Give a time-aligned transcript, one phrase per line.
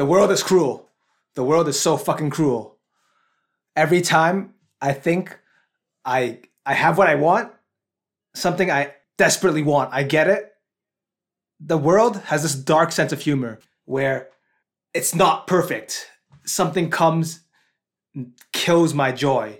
[0.00, 0.88] The world is cruel.
[1.34, 2.78] The world is so fucking cruel.
[3.76, 5.38] Every time I think
[6.06, 7.52] I I have what I want,
[8.34, 10.54] something I desperately want, I get it.
[11.60, 14.30] The world has this dark sense of humor where
[14.94, 16.08] it's not perfect.
[16.46, 17.40] Something comes
[18.54, 19.58] kills my joy.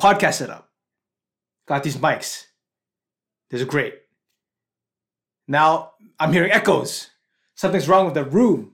[0.00, 0.70] Podcast setup.
[1.66, 2.46] Got these mics.
[3.50, 3.96] These are great.
[5.46, 7.10] Now I'm hearing echoes.
[7.54, 8.72] Something's wrong with the room.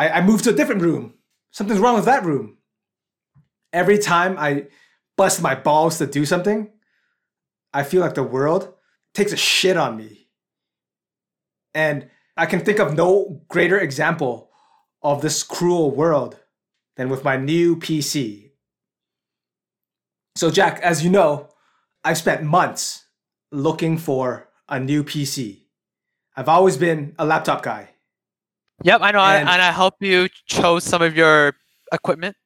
[0.00, 1.12] I, I moved to a different room.
[1.50, 2.56] Something's wrong with that room.
[3.70, 4.68] Every time I
[5.18, 6.70] bust my balls to do something,
[7.74, 8.72] I feel like the world
[9.12, 10.28] takes a shit on me.
[11.74, 14.48] And I can think of no greater example
[15.02, 16.40] of this cruel world
[16.96, 18.52] than with my new PC.
[20.34, 21.50] So, Jack, as you know,
[22.02, 23.04] I've spent months
[23.52, 25.64] looking for a new PC.
[26.34, 27.90] I've always been a laptop guy.
[28.82, 29.20] Yep, I know.
[29.20, 31.54] And- and I help you chose some of your
[31.92, 32.36] equipment.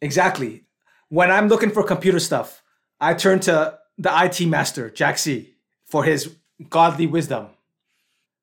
[0.00, 0.64] Exactly.
[1.08, 2.62] When I'm looking for computer stuff,
[3.00, 5.54] I turn to the IT master, Jack C,
[5.86, 6.34] for his
[6.68, 7.48] godly wisdom.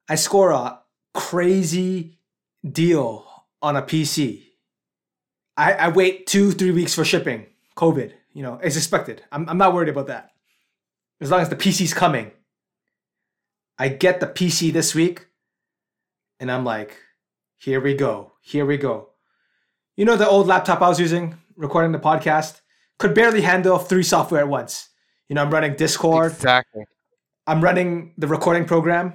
[0.09, 0.79] I score a
[1.13, 2.17] crazy
[2.69, 3.25] deal
[3.61, 4.43] on a PC.
[5.55, 7.47] I, I wait two, three weeks for shipping.
[7.75, 9.23] COVID, you know, it's expected.
[9.31, 10.31] I'm, I'm not worried about that.
[11.21, 12.31] As long as the PC's coming.
[13.79, 15.27] I get the PC this week,
[16.39, 16.97] and I'm like,
[17.57, 18.33] here we go.
[18.41, 19.09] Here we go.
[19.95, 22.61] You know the old laptop I was using, recording the podcast?
[22.99, 24.89] Could barely handle three software at once.
[25.27, 26.85] You know, I'm running Discord, Exactly.
[27.45, 29.13] I'm running the recording program,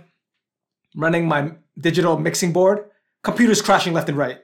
[0.96, 2.84] running my digital mixing board,
[3.22, 4.40] computers crashing left and right.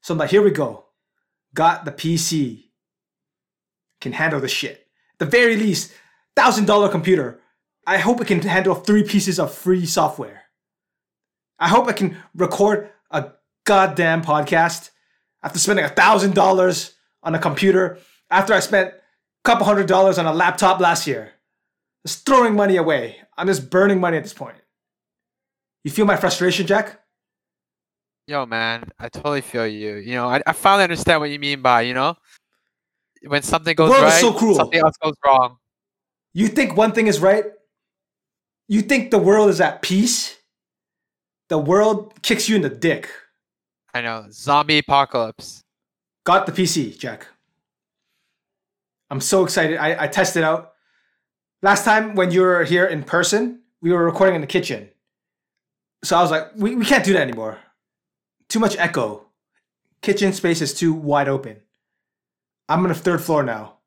[0.00, 0.86] So I'm like, here we go.
[1.54, 2.64] Got the PC.
[4.00, 4.86] Can handle the shit.
[5.18, 5.92] The very least,
[6.34, 7.40] thousand dollar computer.
[7.86, 10.42] I hope it can handle three pieces of free software.
[11.58, 13.32] I hope I can record a
[13.64, 14.90] goddamn podcast
[15.42, 17.98] after spending a thousand dollars on a computer
[18.30, 18.94] after I spent a
[19.44, 21.32] couple hundred dollars on a laptop last year.
[22.06, 23.16] Just throwing money away.
[23.36, 24.56] I'm just burning money at this point.
[25.84, 27.00] You feel my frustration, Jack?
[28.26, 29.96] Yo, man, I totally feel you.
[29.96, 32.16] You know, I, I finally understand what you mean by, you know,
[33.26, 34.54] when something goes right, so cruel.
[34.54, 35.56] something else goes wrong.
[36.32, 37.44] You think one thing is right?
[38.68, 40.36] You think the world is at peace?
[41.50, 43.10] The world kicks you in the dick.
[43.92, 44.26] I know.
[44.30, 45.64] Zombie apocalypse.
[46.24, 47.26] Got the PC, Jack.
[49.10, 49.76] I'm so excited.
[49.76, 50.74] I, I tested out.
[51.60, 54.90] Last time when you were here in person, we were recording in the kitchen.
[56.04, 57.58] So I was like, we, we can't do that anymore.
[58.48, 59.26] Too much echo.
[60.02, 61.56] Kitchen space is too wide open.
[62.68, 63.78] I'm on the third floor now.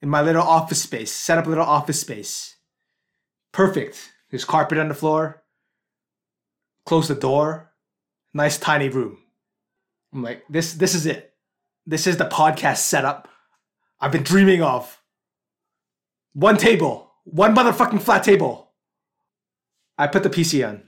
[0.00, 1.10] In my little office space.
[1.10, 2.56] Set up a little office space.
[3.50, 4.12] Perfect.
[4.30, 5.42] There's carpet on the floor.
[6.90, 7.70] Close the door.
[8.34, 9.18] Nice tiny room.
[10.12, 11.34] I'm like, this this is it.
[11.86, 13.28] This is the podcast setup
[14.00, 15.00] I've been dreaming of.
[16.32, 18.72] One table, one motherfucking flat table.
[19.98, 20.82] I put the PC on.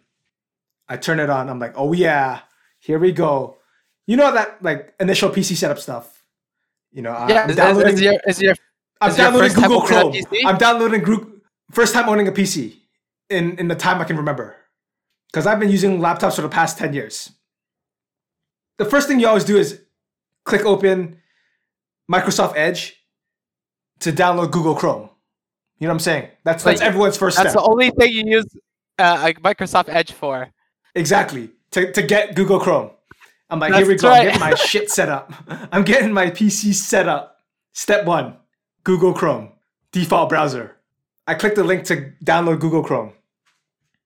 [0.89, 1.49] I turn it on.
[1.49, 2.41] I'm like, oh yeah,
[2.81, 3.59] here we go.
[4.09, 6.25] You know that like initial PC setup stuff.
[6.91, 7.95] You know, uh, yeah, I'm is, downloading.
[7.95, 8.55] is, your, is your
[9.01, 10.15] I'm downloading Google Chrome.
[10.47, 12.75] I'm downloading group first time owning a PC
[13.31, 14.57] in in the time I can remember.
[15.33, 17.31] Because I've been using laptops for the past 10 years.
[18.79, 19.81] The first thing you always do is
[20.45, 21.19] click open
[22.11, 22.97] Microsoft Edge
[24.01, 25.09] to download Google Chrome.
[25.79, 26.29] You know what I'm saying?
[26.45, 27.63] That's that's Like, everyone's first that's step.
[27.63, 28.45] the only thing you use
[28.99, 30.49] uh, like Microsoft Edge for.
[30.95, 31.51] Exactly.
[31.73, 32.91] To, to get Google Chrome.
[33.49, 34.09] I'm like, That's here we go.
[34.09, 34.21] right.
[34.21, 35.33] I'm getting my shit set up.
[35.73, 37.39] I'm getting my PC set up.
[37.73, 38.37] Step one
[38.85, 39.53] Google Chrome,
[39.93, 40.77] default browser.
[41.27, 43.13] I click the link to download Google Chrome.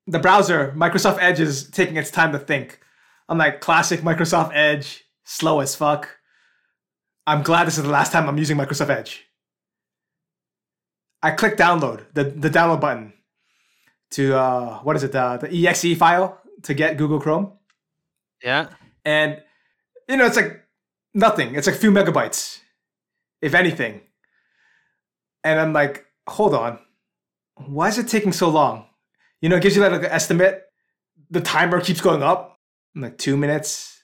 [0.06, 2.80] The browser, Microsoft Edge, is taking its time to think.
[3.28, 6.18] I'm like, classic Microsoft Edge, slow as fuck.
[7.26, 9.24] I'm glad this is the last time I'm using Microsoft Edge.
[11.22, 13.14] I click download, the, the download button
[14.12, 17.52] to, uh, what is it, the, the exe file to get Google Chrome.
[18.44, 18.68] Yeah.
[19.04, 19.42] And
[20.08, 20.62] you know, it's like
[21.14, 21.54] nothing.
[21.54, 22.60] It's like a few megabytes,
[23.40, 24.02] if anything.
[25.44, 26.78] And I'm like, hold on,
[27.66, 28.86] why is it taking so long?
[29.46, 30.64] You know, it gives you like an estimate.
[31.30, 32.58] The timer keeps going up.
[32.96, 34.02] Like two minutes,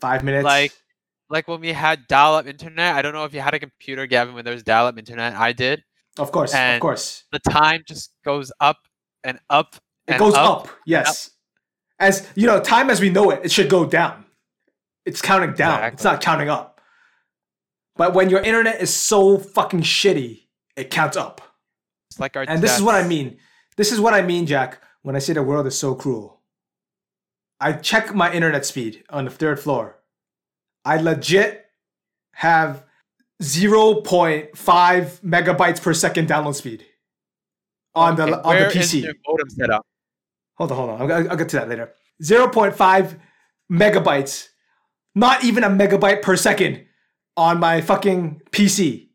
[0.00, 0.44] five minutes.
[0.46, 0.72] Like-
[1.28, 2.94] Like when we had dial-up internet.
[2.96, 5.34] I don't know if you had a computer, Gavin, when there was dial-up internet.
[5.34, 5.84] I did.
[6.18, 8.78] of course, of course, The time just goes up
[9.24, 9.76] and up.
[10.06, 10.70] it goes up.
[10.86, 11.28] Yes,
[11.98, 14.24] as you know, time as we know it, it should go down.
[15.04, 15.84] It's counting down.
[15.92, 16.80] It's not counting up.
[17.96, 20.46] But when your internet is so fucking shitty,
[20.76, 21.42] it counts up.
[22.10, 23.36] It's like our And this is what I mean.
[23.78, 26.40] This is what I mean, Jack, when I say the world is so cruel.
[27.60, 30.00] I check my internet speed on the third floor.
[30.84, 31.64] I legit
[32.32, 32.84] have
[33.40, 34.50] 0.5
[35.20, 36.84] megabytes per second download speed
[37.94, 39.02] on the Okay, on the is PC.
[39.04, 39.86] your modem set up?
[40.56, 41.00] Hold on, hold on.
[41.00, 41.92] I'll, I'll get to that later.
[42.20, 43.20] 0.5
[43.70, 44.48] megabytes,
[45.14, 46.84] not even a megabyte per second
[47.36, 49.10] on my fucking PC.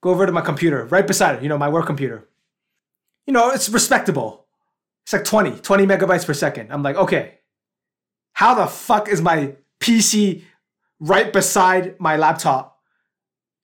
[0.00, 2.28] Go over to my computer, right beside it, you know, my work computer.
[3.26, 4.46] You know, it's respectable.
[5.04, 6.72] It's like 20, 20 megabytes per second.
[6.72, 7.38] I'm like, okay,
[8.34, 10.42] how the fuck is my PC
[11.00, 12.78] right beside my laptop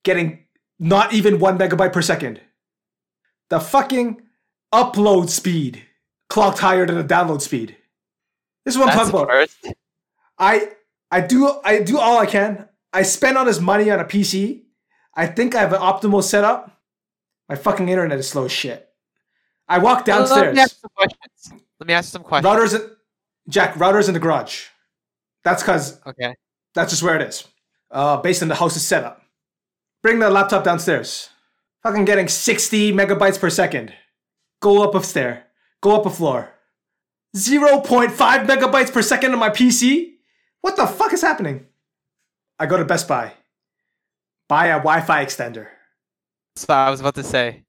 [0.03, 0.45] getting
[0.79, 2.41] not even one megabyte per second?
[3.49, 4.21] The fucking
[4.73, 5.83] upload speed
[6.29, 7.75] clocked higher than the download speed.
[8.65, 9.27] This is what I'm talking about.
[9.29, 9.67] first.
[10.37, 10.71] I
[11.11, 12.67] I do I do all I can.
[12.93, 14.63] I spend all this money on a PC.
[15.15, 16.79] I think I have an optimal setup.
[17.47, 18.88] My fucking internet is slow as shit.
[19.69, 20.55] I walk Let downstairs.
[20.55, 21.63] me ask some questions.
[21.79, 22.53] Let me ask some questions.
[22.53, 22.91] Routers in
[23.47, 24.65] Jack, routers in the garage.
[25.43, 26.35] That's cause Okay.
[26.73, 27.47] that's just where it is.
[27.91, 29.21] Uh based on the house's setup.
[30.03, 31.29] Bring the laptop downstairs.
[31.83, 33.93] Fucking getting 60 megabytes per second.
[34.61, 35.45] Go up a stair.
[35.81, 36.49] Go up a floor.
[37.37, 38.09] 0.5
[38.47, 40.13] megabytes per second on my PC?
[40.61, 41.67] What the fuck is happening?
[42.57, 43.33] I go to Best Buy.
[44.49, 45.67] Buy a Wi-Fi extender.
[46.55, 47.63] So I was about to say.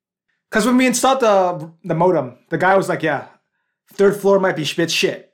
[0.50, 3.28] Cause when we installed the the modem, the guy was like, "Yeah,
[3.92, 5.32] third floor might be bit shit,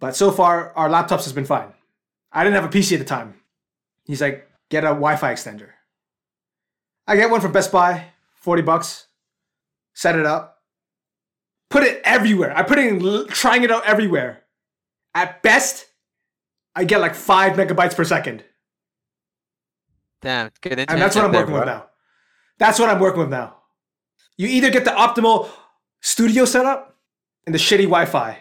[0.00, 1.72] but so far our laptops has been fine."
[2.32, 3.34] I didn't have a PC at the time.
[4.04, 5.68] He's like, "Get a Wi-Fi extender."
[7.06, 9.06] I get one from Best Buy, forty bucks.
[9.94, 10.60] Set it up.
[11.70, 12.56] Put it everywhere.
[12.56, 14.42] I put it in, trying it out everywhere.
[15.14, 15.86] At best,
[16.74, 18.44] I get like five megabytes per second,
[20.20, 20.90] Damn, good internet.
[20.90, 21.86] and that's what I'm there, working with now.
[22.58, 23.56] That's what I'm working with now.
[24.38, 25.48] You either get the optimal
[26.00, 26.94] studio setup
[27.46, 28.38] and the shitty Wi-Fi,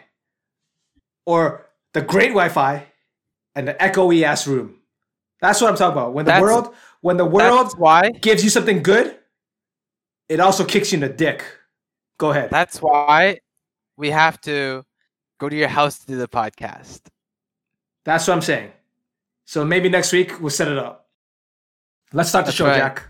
[1.25, 2.85] or the great Wi-Fi
[3.55, 4.75] and the echoey ass room.
[5.41, 6.13] That's what I'm talking about.
[6.13, 8.09] When the That's- world, when the world why.
[8.09, 9.17] gives you something good,
[10.27, 11.43] it also kicks you in the dick.
[12.17, 12.49] Go ahead.
[12.49, 13.39] That's why
[13.97, 14.83] we have to
[15.39, 17.01] go to your house to do the podcast.
[18.05, 18.71] That's what I'm saying.
[19.45, 21.07] So maybe next week we'll set it up.
[22.13, 22.77] Let's start the That's show, right.
[22.77, 23.03] Jack.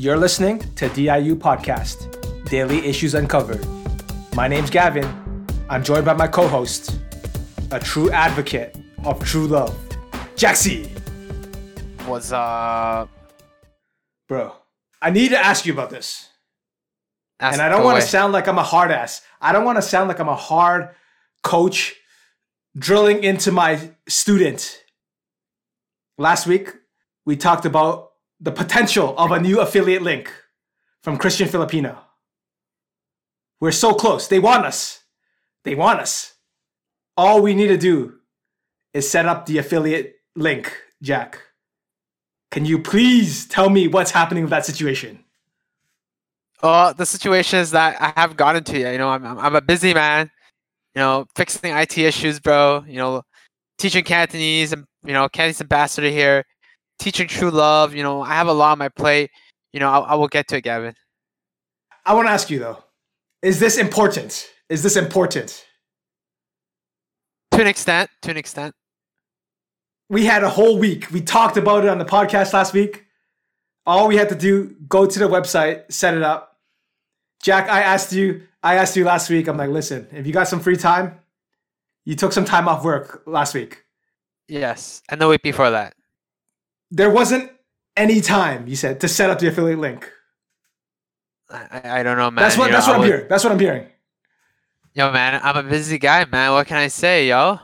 [0.00, 3.62] You're listening to DIU Podcast, Daily Issues Uncovered.
[4.34, 5.04] My name's Gavin.
[5.68, 6.98] I'm joined by my co-host,
[7.70, 8.74] a true advocate
[9.04, 9.78] of true love,
[10.36, 10.88] Jaxie.
[12.08, 13.08] Was uh,
[14.26, 14.54] Bro,
[15.02, 16.30] I need to ask you about this.
[17.38, 19.20] ask and I don't want to sound like I'm a hard ass.
[19.38, 20.94] I don't want to sound like I'm a hard
[21.42, 21.94] coach
[22.74, 24.82] drilling into my student.
[26.16, 26.72] Last week,
[27.26, 28.09] we talked about
[28.40, 30.32] the potential of a new affiliate link
[31.02, 31.98] from Christian Filipina.
[33.60, 34.28] We're so close.
[34.28, 35.00] They want us.
[35.64, 36.34] They want us.
[37.16, 38.14] All we need to do
[38.94, 40.72] is set up the affiliate link,
[41.02, 41.38] Jack.
[42.50, 45.22] Can you please tell me what's happening with that situation?
[46.62, 48.88] Uh, the situation is that I have gotten to you.
[48.88, 50.30] You know, I'm I'm a busy man.
[50.94, 52.84] You know, fixing IT issues, bro.
[52.86, 53.22] You know,
[53.78, 56.44] teaching Cantonese and you know Cantonese ambassador here,
[57.00, 57.94] teaching true love.
[57.94, 59.30] You know, I have a lot on my plate.
[59.72, 60.94] You know, I, I will get to it, Gavin.
[62.06, 62.82] I want to ask you though,
[63.42, 64.48] is this important?
[64.68, 65.66] Is this important?
[67.52, 68.74] To an extent, to an extent.
[70.08, 71.10] We had a whole week.
[71.10, 73.06] We talked about it on the podcast last week.
[73.86, 76.58] All we had to do, go to the website, set it up.
[77.42, 79.48] Jack, I asked you, I asked you last week.
[79.48, 81.18] I'm like, listen, if you got some free time,
[82.04, 83.84] you took some time off work last week.
[84.48, 85.94] Yes, and the week before that.
[86.90, 87.50] There wasn't
[87.96, 90.10] any time, you said, to set up the affiliate link.
[91.50, 92.42] I, I- don't know, man.
[92.42, 93.26] that's what You know, that's I what I'm was- hearing.
[93.28, 93.86] That's what I'm hearing.
[94.94, 96.52] Yo, man, I'm a busy guy, man.
[96.52, 97.58] What can I say, yo?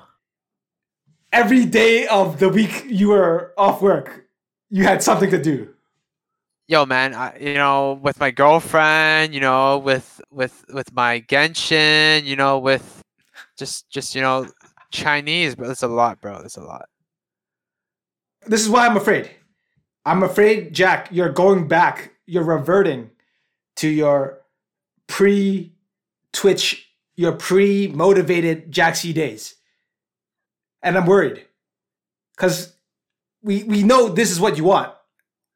[1.33, 4.27] Every day of the week you were off work,
[4.71, 5.75] you had something to do.
[6.69, 12.25] Yo, man, I, you know, with my girlfriend, you know, with with with my Genshin,
[12.25, 13.03] you know, with
[13.59, 14.47] just just you know,
[14.91, 16.39] Chinese, but it's a lot, bro.
[16.45, 16.89] It's a lot.
[18.47, 19.31] This is why I'm afraid.
[20.05, 22.13] I'm afraid, Jack, you're going back.
[22.27, 23.11] You're reverting
[23.77, 24.41] to your
[25.07, 25.73] pre
[26.33, 29.55] Twitch, your pre motivated Jaxie days.
[30.83, 31.45] And I'm worried.
[32.37, 32.75] Because
[33.43, 34.93] we, we know this is what you want.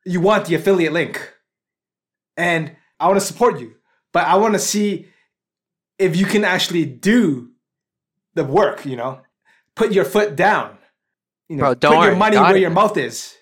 [0.04, 1.34] You want the affiliate link.
[2.36, 3.74] And I want to support you.
[4.12, 5.06] But I want to see
[5.98, 7.50] if you can actually do
[8.34, 9.20] the work, you know?
[9.74, 10.78] Put your foot down.
[11.50, 12.60] You know, Bro, don't put your money where it.
[12.60, 13.34] your mouth is.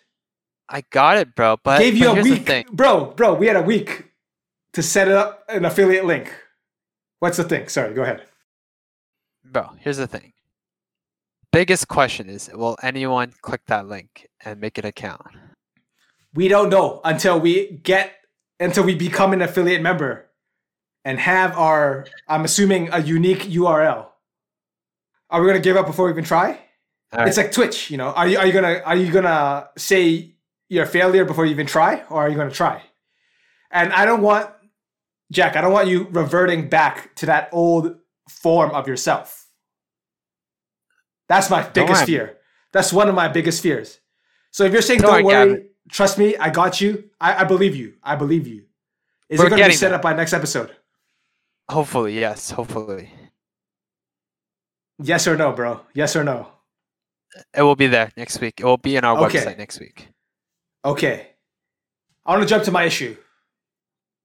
[0.67, 1.59] I got it, bro.
[1.63, 2.65] But Gave you but a week, thing.
[2.73, 3.05] bro.
[3.13, 4.07] Bro, we had a week
[4.73, 6.33] to set up an affiliate link.
[7.21, 7.69] What's the thing?
[7.69, 8.23] Sorry, go ahead.
[9.45, 10.33] bro, here's the thing.
[11.53, 15.27] Biggest question is will anyone click that link and make an account?
[16.35, 18.15] We don't know until we get
[18.59, 20.31] until we become an affiliate member
[21.05, 24.07] and have our I'm assuming a unique URL.
[25.29, 26.59] Are we gonna give up before we even try?
[27.13, 28.09] All It's like Twitch, you know.
[28.09, 30.35] Are you are you gonna are you gonna say
[30.69, 32.83] you're a failure before you even try, or are you gonna try?
[33.71, 34.51] And I don't want
[35.33, 35.57] Jack.
[35.57, 37.97] I don't want you reverting back to that old
[38.29, 39.47] form of yourself.
[41.29, 42.39] That's my biggest fear.
[42.73, 44.01] That's one of my biggest fears.
[44.51, 47.11] So if you're saying Don't don't, worry, worry, trust me, I got you.
[47.21, 47.95] I, I believe you.
[48.03, 48.65] I believe you.
[49.29, 49.97] Is We're it going to be set there.
[49.97, 50.75] up by next episode?
[51.69, 52.51] Hopefully, yes.
[52.51, 53.11] Hopefully,
[55.03, 55.81] Yes or no, bro?
[55.95, 56.49] Yes or no?
[57.55, 58.61] It will be there next week.
[58.61, 59.39] It will be in our Okay.
[59.39, 60.09] website next week.
[60.85, 61.29] Okay.
[62.25, 63.17] I want to jump to my issue.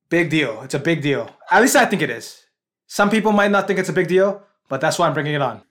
[0.09, 0.61] Big deal.
[0.61, 1.29] It's a big deal.
[1.49, 2.43] At least I think it is.
[2.87, 5.41] Some people might not think it's a big deal, but that's why I'm bringing it
[5.41, 5.63] on.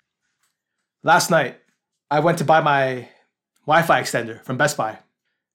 [1.02, 1.58] Last night,
[2.10, 3.08] I went to buy my
[3.66, 4.98] Wi-Fi extender from Best Buy.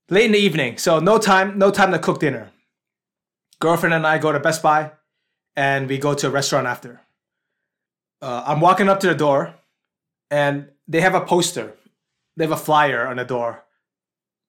[0.10, 2.52] Late in the evening, so no time, no time to cook dinner.
[3.60, 4.92] Girlfriend and I go to Best Buy,
[5.56, 7.02] and we go to a restaurant after.
[8.22, 9.54] Uh, I'm walking up to the door,
[10.32, 11.74] and they have a poster.
[12.36, 13.64] They have a flyer on the door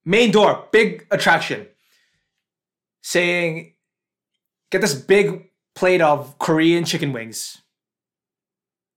[0.08, 1.66] main door, big attraction,
[3.02, 3.74] saying,
[4.70, 7.60] get this big plate of Korean chicken wings.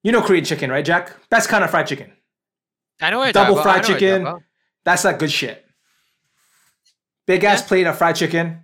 [0.03, 1.13] You know Korean chicken, right, Jack?
[1.29, 2.13] Best kind of fried chicken.
[3.01, 3.63] I know what Double about.
[3.63, 4.45] Fried know what you're talking chicken.
[4.86, 5.65] That's that good shit.
[7.27, 7.67] Big ass Yeah.
[7.67, 8.63] plate of fried chicken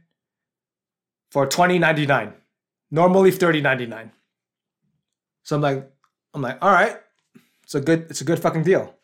[1.31, 2.33] for twenty ninety nine.
[2.89, 4.11] Normally thirty ninety nine.
[5.43, 5.89] So I'm like,
[6.33, 6.97] I'm like, all right,
[7.67, 8.95] it's a good, it's a good fucking deal.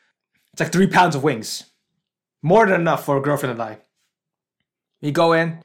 [0.53, 1.65] It's like three pounds of wings,
[2.41, 3.79] more than enough for a girlfriend and I.
[5.01, 5.62] We go in,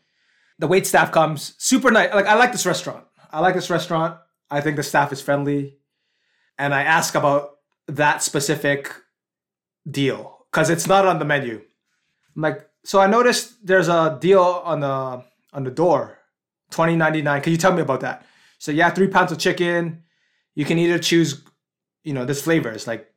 [0.58, 2.12] the wait staff comes, super nice.
[2.12, 3.04] Like I like this restaurant.
[3.30, 4.18] I like this restaurant.
[4.50, 5.78] I think the staff is friendly,
[6.58, 8.92] and I ask about that specific
[9.88, 11.62] deal because it's not on the menu.
[12.34, 16.18] I'm like, so I noticed there's a deal on the on the door,
[16.70, 17.42] twenty ninety nine.
[17.42, 18.26] Can you tell me about that?
[18.58, 20.02] So yeah, three pounds of chicken.
[20.56, 21.44] You can either choose,
[22.04, 23.10] you know, this flavors like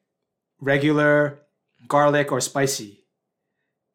[0.59, 1.39] regular,
[1.87, 3.03] garlic, or spicy.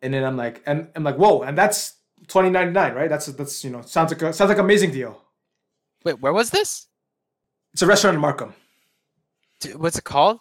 [0.02, 1.94] And then I'm like, and I'm like, whoa, and that's
[2.28, 3.08] twenty ninety nine, right?
[3.08, 5.20] That's that's you know sounds like a, sounds like an amazing deal.
[6.04, 6.86] Wait, where was this?
[7.72, 8.54] It's a restaurant in Markham.
[9.60, 10.40] D- What's it called?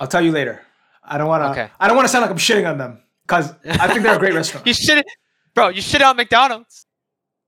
[0.00, 0.62] I'll tell you later.
[1.02, 1.50] I don't want to.
[1.62, 1.72] Okay.
[1.78, 4.18] I don't want to sound like I'm shitting on them because I think they're a
[4.18, 4.66] great restaurant.
[4.66, 5.06] You shit it,
[5.54, 5.68] bro.
[5.68, 6.86] You shit on McDonald's.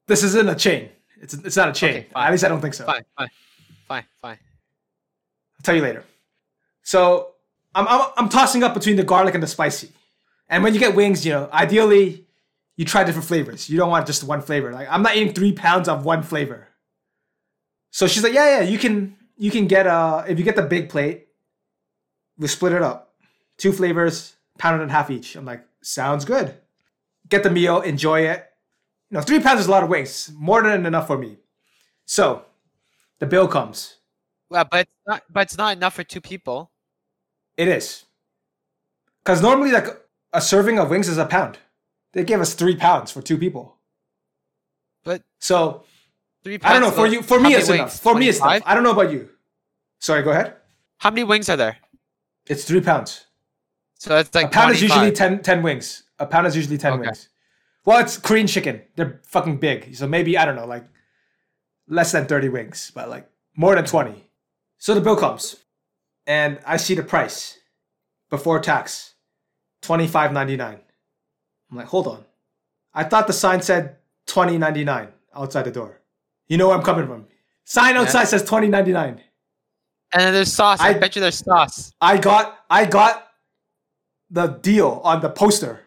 [0.07, 0.91] This isn't a chain.
[1.21, 1.91] It's it's not a chain.
[1.91, 2.07] Okay.
[2.15, 2.85] At least I don't think so.
[2.85, 3.29] Fine, fine,
[3.87, 4.39] fine, fine.
[4.41, 6.05] I'll tell you later.
[6.89, 7.33] So
[7.75, 9.91] I'm, I'm I'm tossing up between the garlic and the spicy.
[10.49, 12.25] And when you get wings, you know, ideally
[12.77, 13.69] you try different flavors.
[13.69, 14.73] You don't want just one flavor.
[14.73, 16.67] Like I'm not eating three pounds of one flavor.
[17.91, 20.63] So she's like, yeah, yeah, you can you can get uh if you get the
[20.63, 21.27] big plate,
[22.39, 23.13] we split it up,
[23.59, 25.37] two flavors, pound and a half each.
[25.37, 26.55] I'm like, sounds good.
[27.29, 28.47] Get the meal, enjoy it.
[29.11, 31.37] You know, three pounds is a lot of wings, more than enough for me.
[32.07, 32.47] So
[33.19, 33.97] the bill comes.
[34.49, 35.23] Well, but it's not.
[35.29, 36.71] But it's not enough for two people.
[37.59, 38.05] It is.
[39.23, 39.89] Because normally, like
[40.33, 41.59] a serving of wings is a pound.
[42.15, 43.77] They gave us three pounds for two people.
[45.05, 45.85] But So
[46.45, 46.59] three.
[46.63, 46.91] I don't know.
[46.91, 47.79] For you, for me, it's enough.
[47.91, 47.99] wings?
[48.01, 48.63] For me, it's enough.
[48.65, 49.29] I don't know about you.
[49.99, 50.55] Sorry, go ahead.
[50.99, 51.77] How many wings are there?
[52.47, 53.27] It's three pounds.
[53.99, 55.43] So it's like a pound is usually 25.
[55.43, 56.05] 10, 10 wings.
[56.21, 57.01] A pound is usually 10 Okay.
[57.03, 57.29] wings.
[57.85, 58.83] Well, it's Korean chicken.
[58.97, 59.95] They're fucking big.
[59.97, 60.85] So maybe, I don't know, like
[61.89, 64.31] less than 30 wings, but like more than 20.
[64.79, 65.57] So the bill comes
[66.29, 67.59] and I see the price
[68.31, 69.15] before tax
[69.83, 70.61] $25.99.
[70.61, 72.25] I'm like, hold on.
[72.95, 73.97] I thought the sign said
[74.29, 76.01] $20.99 outside the door.
[76.47, 77.27] You know where I'm coming from.
[77.65, 79.21] Sign outside says $20.99.
[80.13, 80.81] And then there's sauce.
[80.81, 81.93] I, I- bet you there's sauce.
[82.01, 83.27] I got I got
[84.31, 85.81] the deal on the poster.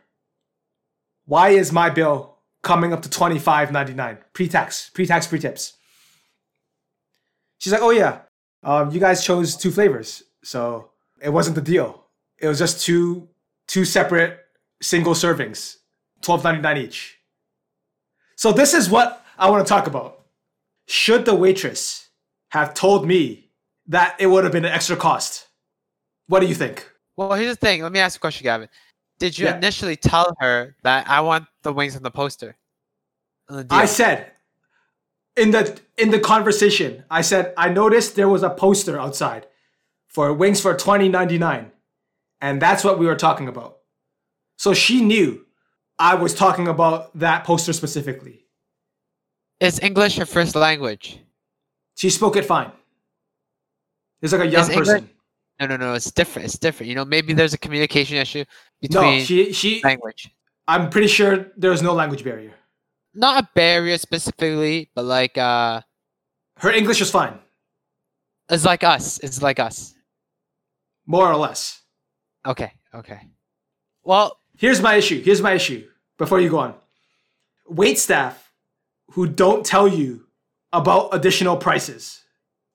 [1.26, 5.26] Why is my bill coming up to twenty five ninety nine pre tax pre tax
[5.26, 5.74] pre tips?
[7.58, 8.20] She's like, oh yeah,
[8.64, 10.90] um, you guys chose two flavors, so
[11.22, 12.06] it wasn't the deal.
[12.40, 13.28] It was just two
[13.68, 14.40] two separate
[14.82, 15.78] single servings,
[16.22, 17.18] twelve ninety nine each.
[18.36, 20.26] So this is what I want to talk about.
[20.88, 22.10] Should the waitress
[22.50, 23.50] have told me
[23.88, 25.48] that it would have been an extra cost?
[26.28, 26.90] What do you think?
[27.16, 27.84] Well, here's the thing.
[27.84, 28.70] Let me ask you a question, Gavin.
[29.20, 29.58] Did you Yeah.
[29.58, 32.58] initially tell her that I want the wings on the poster?
[33.50, 34.32] On the I said
[35.38, 39.46] in the in the conversation, I said I noticed there was a poster outside
[40.12, 41.72] for wings for twenty ninety nine,
[42.42, 43.78] and that's what we were talking about.
[44.58, 45.46] So she knew
[46.00, 48.46] I was talking about that poster specifically.
[49.60, 51.20] Is English her first language?
[51.96, 52.72] She spoke it fine.
[54.22, 55.10] It's like a young Is English- person.
[55.60, 55.94] No, no, no.
[55.94, 56.46] It's different.
[56.48, 56.90] It's different.
[56.90, 58.44] You know, maybe there's a communication issue
[58.82, 59.82] between No, she she.
[59.84, 60.30] language.
[60.68, 62.54] I'm pretty sure there's no language barrier.
[63.14, 65.82] Not a barrier specifically, but like uh,
[66.58, 67.38] Her English is fine,
[68.50, 69.20] it's like us.
[69.20, 69.94] It's like us.
[71.12, 71.82] More or less.
[72.46, 73.20] Okay, okay.
[74.04, 75.22] Well, Here's my issue.
[75.22, 75.88] Here's my issue.
[76.18, 76.76] Before you go on,
[77.68, 78.52] wait staff
[79.12, 80.28] who don't tell you
[80.72, 82.22] about additional prices.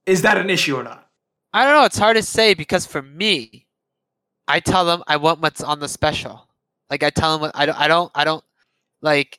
[0.04, 1.08] Is that an issue or not?
[1.52, 1.84] I don't know.
[1.84, 3.66] It's hard to say because for me,
[4.48, 6.48] I tell them I want what's on the special.
[6.90, 7.80] Like I tell them what I don't.
[7.80, 8.10] I don't.
[8.14, 8.44] I don't
[9.00, 9.38] like.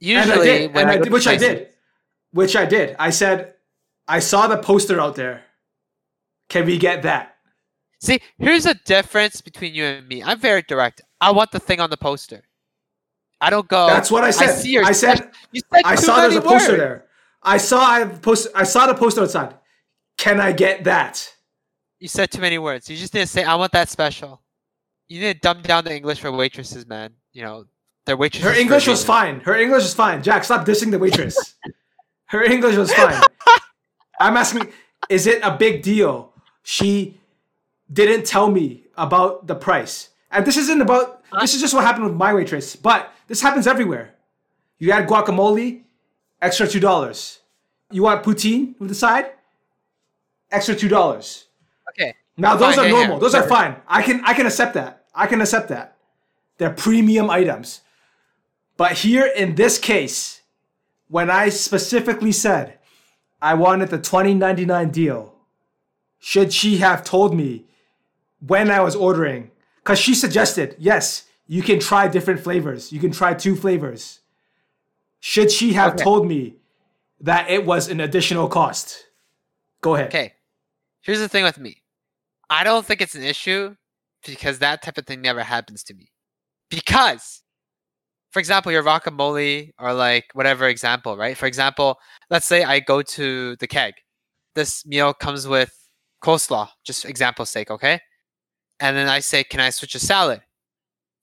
[0.00, 1.68] Usually, and I did, when and I, go did, to which I did,
[2.32, 2.96] which I did.
[2.98, 3.54] I said,
[4.06, 5.44] I saw the poster out there.
[6.48, 7.36] Can we get that?
[8.00, 10.22] See, here's a difference between you and me.
[10.22, 11.00] I'm very direct.
[11.20, 12.44] I want the thing on the poster.
[13.40, 13.86] I don't go.
[13.88, 14.50] That's what I said.
[14.50, 16.78] Oh, see your I said, You said I saw there's a poster words.
[16.78, 17.04] there.
[17.42, 18.48] I saw I post.
[18.54, 19.54] I saw the poster outside.
[20.16, 21.32] Can I get that?
[22.00, 22.88] You said too many words.
[22.90, 24.42] You just didn't say, "I want that special."
[25.08, 27.12] You need to dumb down the English for waitresses, man.
[27.32, 27.64] You know,
[28.06, 28.48] their waitresses.
[28.48, 29.40] Her English was fine.
[29.40, 30.22] Her English was fine.
[30.22, 31.56] Jack, stop dissing the waitress.
[32.26, 33.22] Her English was fine.
[34.20, 34.68] I'm asking,
[35.08, 36.32] is it a big deal?
[36.62, 37.18] She
[37.92, 40.10] didn't tell me about the price.
[40.30, 43.66] And this isn't about, this is just what happened with my waitress, but this happens
[43.66, 44.14] everywhere.
[44.78, 45.82] You add guacamole,
[46.40, 47.38] extra $2.
[47.90, 49.32] You want poutine with the side?
[50.50, 51.44] Extra $2.
[51.90, 52.14] Okay.
[52.36, 53.16] Now those Fine, are yeah, normal.
[53.16, 53.20] yeah.
[53.20, 53.76] Those are fine.
[53.88, 55.04] I can I can accept that.
[55.14, 55.96] I can accept that.
[56.58, 57.80] They're premium items.
[58.76, 60.42] But here in this case,
[61.08, 62.78] when I specifically said
[63.42, 65.34] I wanted the 2099 deal,
[66.18, 67.64] should she have told me
[68.40, 69.50] when I was ordering?
[69.78, 72.92] Because she suggested, yes, you can try different flavors.
[72.92, 74.20] You can try two flavors.
[75.20, 76.04] Should she have Okay.
[76.04, 76.56] told me
[77.20, 79.06] that it was an additional cost?
[79.80, 80.08] Go ahead.
[80.08, 80.34] Okay.
[81.00, 81.82] Here's the thing with me.
[82.50, 83.74] I don't think it's an issue
[84.26, 86.10] because that type of thing never happens to me.
[86.70, 87.42] Because,
[88.30, 91.36] for example, your guacamole or like whatever example, right?
[91.36, 91.98] For example,
[92.30, 93.94] let's say I go to the keg.
[94.54, 95.72] This meal comes with
[96.22, 98.00] coleslaw, just example's sake, okay?
[98.80, 100.40] And then I say, can I switch a salad?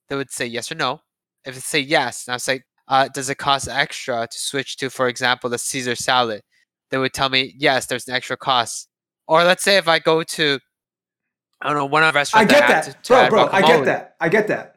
[0.08, 1.00] They would say yes or no.
[1.44, 4.90] If they say yes, and I say, uh, does it cost extra to switch to,
[4.90, 6.42] for example, the Caesar salad?
[6.90, 8.88] They would tell me, yes, there's an extra cost.
[9.26, 10.58] Or let's say if I go to,
[11.60, 12.52] I don't know, one of the restaurants.
[12.52, 13.48] I get have that, to- to bro, bro.
[13.50, 14.16] I get that.
[14.20, 14.76] I get that.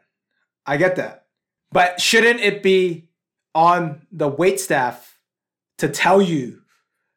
[0.66, 1.26] I get that.
[1.72, 3.08] But shouldn't it be
[3.54, 5.18] on the wait staff
[5.78, 6.62] to tell you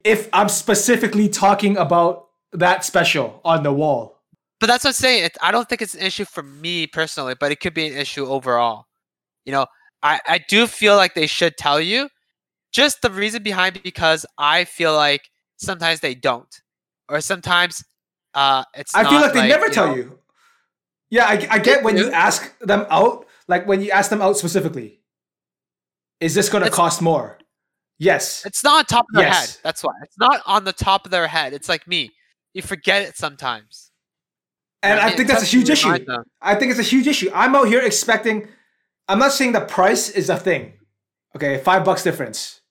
[0.04, 4.12] if I'm specifically talking about that special on the wall?
[4.63, 5.26] But that's what I'm saying.
[5.26, 7.97] It, I don't think it's an issue for me personally, but it could be an
[7.97, 8.86] issue overall.
[9.43, 9.65] You know,
[10.02, 12.08] I, I do feel like they should tell you.
[12.71, 16.47] Just the reason behind because I feel like sometimes they don't,
[17.10, 17.84] or sometimes
[18.36, 18.95] uh, it's.
[18.95, 20.19] I feel like they never tell know- you.
[21.10, 24.38] Yeah, I, I get when you ask them out, like when you ask them out
[24.38, 25.02] specifically.
[26.21, 27.38] Is this going to cost more?
[27.99, 28.45] Yes.
[28.45, 29.56] It's not on top of their Yes.
[29.56, 29.62] head.
[29.62, 31.52] That's why it's not on the top of their head.
[31.52, 32.12] It's like me.
[32.54, 33.89] You forget it sometimes.
[34.84, 35.88] And I think that's a huge issue.
[35.88, 36.24] remind them.
[36.41, 37.32] I think it's a huge issue.
[37.34, 38.50] I'm out here expecting.
[39.08, 40.74] I'm not saying the price is a thing.
[41.36, 42.62] Okay, five bucks difference.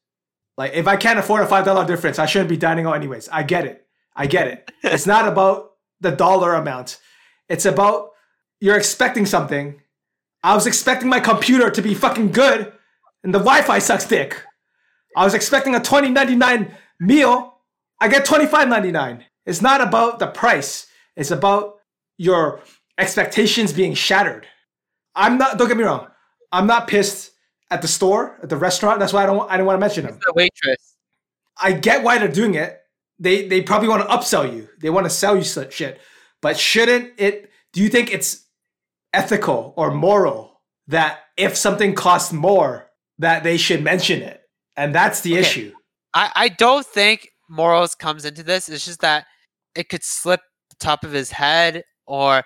[0.59, 3.29] Like if I can't afford a five dollar difference, I shouldn't be dining out anyways.
[3.31, 3.87] I get it.
[4.15, 4.71] I get it.
[4.83, 7.01] it's not about the dollar amount.
[7.49, 8.11] It's about
[8.61, 9.81] you're expecting something.
[10.43, 12.73] I was expecting my computer to be fucking good,
[13.25, 14.43] and the Wi-Fi sucks dick.
[15.17, 17.61] I was expecting a twenty ninety nine meal.
[18.01, 19.25] I get twenty five ninety nine.
[19.47, 20.87] It's not about the price.
[21.17, 21.77] It's about
[22.19, 22.61] your
[22.99, 24.47] expectations being shattered.
[25.15, 25.59] I'm not.
[25.59, 26.09] Don't get me wrong.
[26.53, 27.33] I'm not pissed
[27.71, 29.01] at the store, at the restaurant.
[29.01, 29.49] That's why I don't.
[29.51, 30.19] I didn't want to mention them.
[30.25, 30.97] The waitress.
[31.61, 32.79] I get why they're doing it.
[33.19, 34.69] They they probably want to upsell you.
[34.81, 36.01] They want to sell you shit.
[36.41, 37.51] But shouldn't it?
[37.73, 38.45] Do you think it's
[39.13, 44.41] ethical or moral that if something costs more, that they should mention it?
[44.77, 45.41] And that's the Okay.
[45.41, 45.73] issue.
[46.15, 48.69] I, I don't think morals comes into this.
[48.69, 49.27] It's just that
[49.75, 52.45] it could slip the top of his head or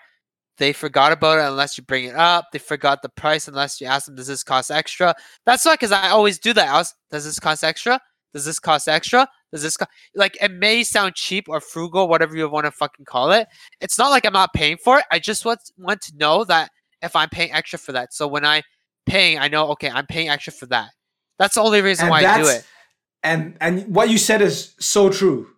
[0.58, 2.46] they forgot about it unless you bring it up.
[2.52, 5.12] They forgot the price unless you ask them, does this cost extra?
[5.44, 6.68] That's why, because I always do that.
[6.68, 8.00] I was, does this cost extra?
[8.32, 9.28] Does this cost extra?
[9.52, 9.86] Does this co-?
[10.14, 13.48] like it may sound cheap or frugal, whatever you want to fucking call it.
[13.80, 15.04] It's not like I'm not paying for it.
[15.10, 16.70] I just want want to know that
[17.02, 18.12] if I'm paying extra for that.
[18.12, 18.62] So when I
[19.04, 20.90] paying, I know okay, I'm paying extra for that.
[21.38, 22.66] That's the only reason And why I do it.
[23.22, 25.48] And and what you said is so true.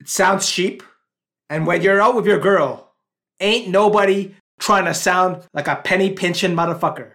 [0.00, 0.82] It sounds cheap.
[1.50, 2.91] And when you're out with your girl,
[3.40, 7.10] ain't nobody trying to sound like a penny pinching motherfucker.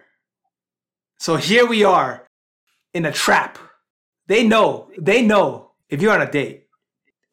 [1.18, 2.26] So here we are
[2.94, 3.58] in a trap.
[4.26, 6.66] They know, they know if you're on a date,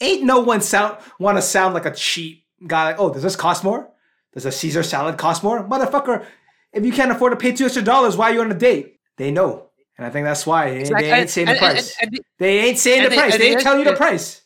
[0.01, 3.35] ain't no one sound want to sound like a cheap guy like, oh, does this
[3.35, 3.89] cost more?
[4.33, 5.63] Does a Caesar salad cost more?
[5.67, 6.25] Motherfucker,
[6.73, 8.99] if you can't afford to pay two extra dollars, why are you on a date?
[9.17, 9.69] They know.
[9.97, 11.97] And I think that's why they, they ain't saying the and- and- price.
[12.01, 13.33] and they ain't saying the price.
[13.33, 14.41] and They the ain't telling you the price.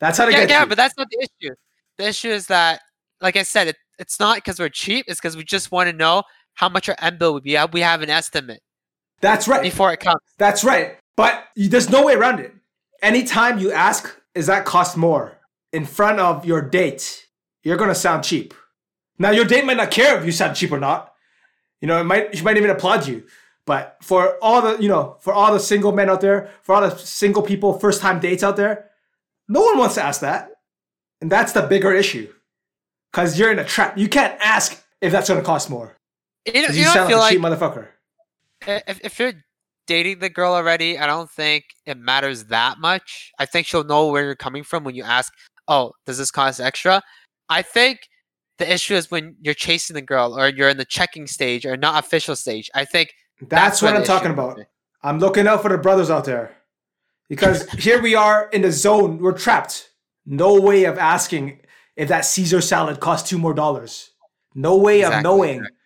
[0.00, 0.66] That's how they yeah, get yeah, you.
[0.68, 1.54] but that's not the issue.
[1.98, 2.80] The issue is that,
[3.20, 5.06] like I said, it, it's not because we're cheap.
[5.08, 6.22] It's because we just want to know
[6.54, 7.56] how much our end bill would be.
[7.56, 8.60] Uh, we have an estimate
[9.20, 9.62] that's right.
[9.62, 10.20] before it comes.
[10.38, 10.96] That's right.
[11.16, 12.52] But there's no way around it.
[13.02, 15.38] Anytime you ask, is that cost more
[15.72, 17.26] in front of your date,
[17.62, 18.54] you're gonna sound cheap.
[19.18, 21.12] Now your date might not care if you sound cheap or not.
[21.80, 23.24] You know, it might she might even applaud you.
[23.64, 26.82] But for all the you know, for all the single men out there, for all
[26.82, 28.90] the single people, first time dates out there,
[29.48, 30.50] no one wants to ask that.
[31.20, 32.32] And that's the bigger issue.
[33.12, 33.96] Cause you're in a trap.
[33.96, 35.96] You can't ask if that's gonna cost more.
[36.46, 37.88] You you you sound feel like a like cheap motherfucker.
[38.66, 39.32] if, if you're
[39.86, 43.32] dating the girl already, I don't think it matters that much.
[43.38, 45.32] I think she'll know where you're coming from when you ask,
[45.66, 47.02] "Oh, does this cost extra?"
[47.48, 48.00] I think
[48.58, 51.76] the issue is when you're chasing the girl or you're in the checking stage or
[51.76, 52.70] not official stage.
[52.74, 53.12] I think
[53.48, 54.58] That's, where what I'm talking about.
[55.02, 56.56] I'm looking out for the brothers out there.
[57.28, 59.90] Because here we are in the zone, we're trapped.
[60.24, 61.60] No way of asking
[61.96, 64.10] if that Caesar salad costs two more dollars.
[64.54, 65.76] No way of knowing exactly.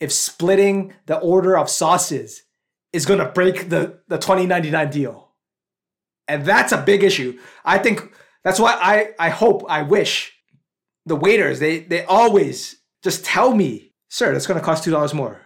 [0.00, 2.42] if splitting the order of sauces
[2.92, 5.28] is gonna break the, the 2099 deal.
[6.26, 7.38] And that's a big issue.
[7.64, 8.12] I think
[8.44, 10.32] that's why I, I hope, I wish
[11.06, 15.40] the waiters, they they always just tell me, sir, that's gonna cost two dollars more.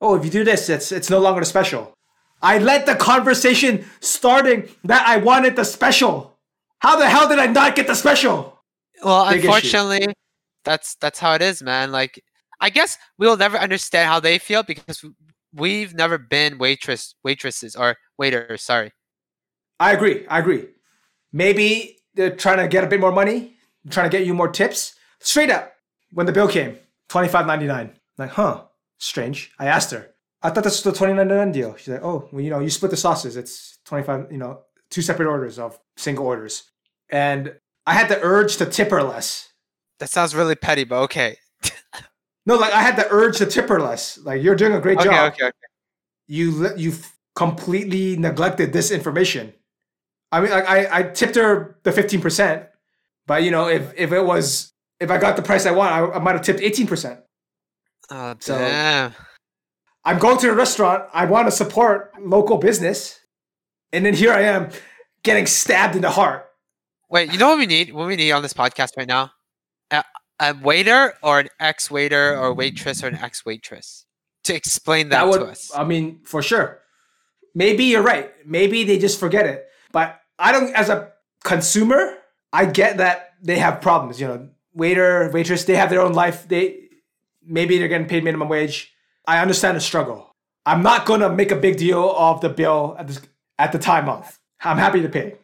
[0.00, 1.94] Oh, if you do this, it's it's no longer a special.
[2.42, 6.36] I let the conversation starting that I wanted the special.
[6.80, 8.53] How the hell did I not get the special?
[9.02, 9.46] Well, Big issue.
[9.48, 10.14] unfortunately,
[10.64, 11.92] that's that's how it is, man.
[11.92, 12.22] Like,
[12.60, 15.04] I guess we'll never understand how they feel because
[15.54, 18.62] we've never been waitress waitresses or waiters.
[18.62, 18.92] Sorry.
[19.80, 20.26] I agree.
[20.28, 20.66] I agree.
[21.32, 23.56] Maybe they're trying to get a bit more money,
[23.90, 24.94] trying to get you more tips.
[25.20, 25.72] Straight up,
[26.12, 26.78] when the bill came,
[27.08, 27.92] twenty five ninety nine.
[28.18, 28.64] Like, huh?
[28.98, 29.50] Strange.
[29.58, 30.10] I asked her.
[30.42, 31.76] I thought this was the twenty nine ninety nine deal.
[31.76, 33.36] She's like, oh, well, you know, you split the sauces.
[33.36, 34.30] It's twenty five.
[34.30, 36.70] You know, two separate orders of single orders.
[37.10, 37.54] And
[37.86, 39.48] I had the urge to tip her less.
[40.00, 41.36] That sounds really petty, but okay.
[42.46, 44.18] No, like I had the urge to tip her less.
[44.18, 45.32] Like you're doing a great Okay, job.
[45.32, 45.56] okay, okay.
[46.26, 49.54] You you've completely neglected this information.
[50.30, 52.66] I mean, like I I tipped her the fifteen percent,
[53.26, 56.16] but you know if if it was if I got the price I want, I,
[56.16, 57.20] I might have tipped eighteen percent.
[58.10, 59.14] Oh, So- damn.
[60.04, 61.04] I'm going to the restaurant.
[61.14, 63.20] I want to support local business,
[63.90, 64.68] and then here I am
[65.22, 66.43] getting stabbed in the heart.
[67.14, 67.92] Wait, you know what we need?
[67.92, 69.30] What we need on this podcast right now?
[69.92, 70.02] A,
[70.40, 74.04] a waiter or an ex-waiter or waitress or an ex-waitress
[74.42, 75.70] to explain that, would, to us.
[75.72, 76.80] I mean, for sure.
[77.54, 78.32] Maybe you're right.
[78.44, 79.68] Maybe they just forget it.
[79.92, 81.12] But I don't, as a
[81.44, 82.18] consumer,
[82.52, 84.20] I get that they have problems.
[84.20, 86.48] You know, waiter, waitress, they have their own life.
[86.48, 86.88] They
[87.46, 88.92] maybe they're getting paid minimum wage.
[89.24, 90.34] I understand the struggle.
[90.66, 93.20] I'm not gonna make a big deal of the bill at, this,
[93.56, 94.40] at the time of.
[94.60, 95.36] I'm happy to pay,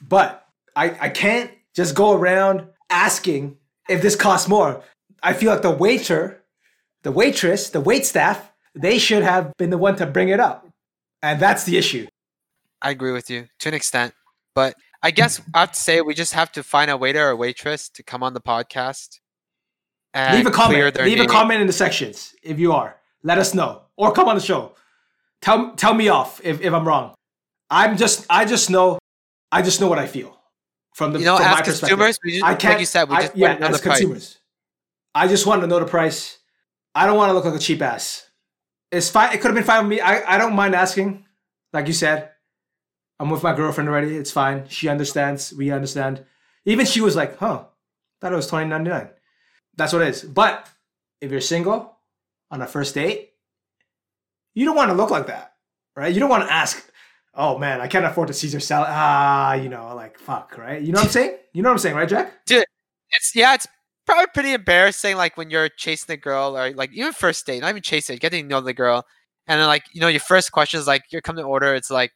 [0.00, 0.44] but
[0.78, 3.56] I, I can't just go around asking
[3.88, 4.82] if this costs more.
[5.22, 6.38] I feel like the waiter
[7.02, 10.68] the waitress, the wait staff, they should have been the one to bring it up.
[11.22, 12.06] And that's the issue.
[12.82, 14.14] I agree with you to an extent,
[14.54, 17.36] but I guess I have to say we just have to find a waiter or
[17.36, 19.20] waitress to come on the podcast.
[20.14, 20.96] And Leave a comment.
[21.00, 22.96] Leave a comment in the sections if you are.
[23.22, 23.82] Let us know.
[23.96, 24.74] Or come on the show.
[25.42, 27.14] Tell tell me off if, if I'm wrong.
[27.70, 28.98] I'm just I just know
[29.52, 30.37] I just know what I feel.
[30.98, 31.80] From the You know, from as perspective.
[31.80, 33.76] consumers, we just, I can't like you said, we I- just yeah, to know as
[33.76, 33.98] the price.
[34.00, 34.38] consumers.
[35.14, 36.38] I just want to know the price.
[36.94, 38.28] I don't want to look like a cheap ass.
[38.90, 39.32] It's fine.
[39.32, 40.00] It could have been fine with me.
[40.00, 41.24] I, I don't mind asking.
[41.72, 42.30] Like you said,
[43.20, 44.16] I'm with my girlfriend already.
[44.16, 44.68] It's fine.
[44.68, 45.52] She understands.
[45.54, 46.24] We understand.
[46.64, 47.64] Even she was like, huh,
[48.20, 49.08] thought it was twenty ninety nine.
[49.76, 50.22] That's what it is.
[50.24, 50.66] But
[51.20, 51.96] if you're single
[52.50, 53.30] on a first date,
[54.54, 55.52] you don't want to look like that,
[55.94, 56.12] right?
[56.12, 56.90] You don't want to ask,
[57.38, 58.88] oh man, I can't afford the Caesar salad.
[58.90, 60.82] Ah, you know, like fuck, right?
[60.82, 61.36] You know what I'm saying?
[61.54, 62.44] You know what I'm saying, right, Jack?
[62.44, 62.64] Dude,
[63.12, 63.66] it's yeah, it's
[64.04, 65.16] probably pretty embarrassing.
[65.16, 68.44] Like when you're chasing the girl, or like even first date, not even chasing, getting
[68.44, 69.06] to know the girl,
[69.46, 71.74] and then like you know your first question is like you're coming to order.
[71.74, 72.12] It's like,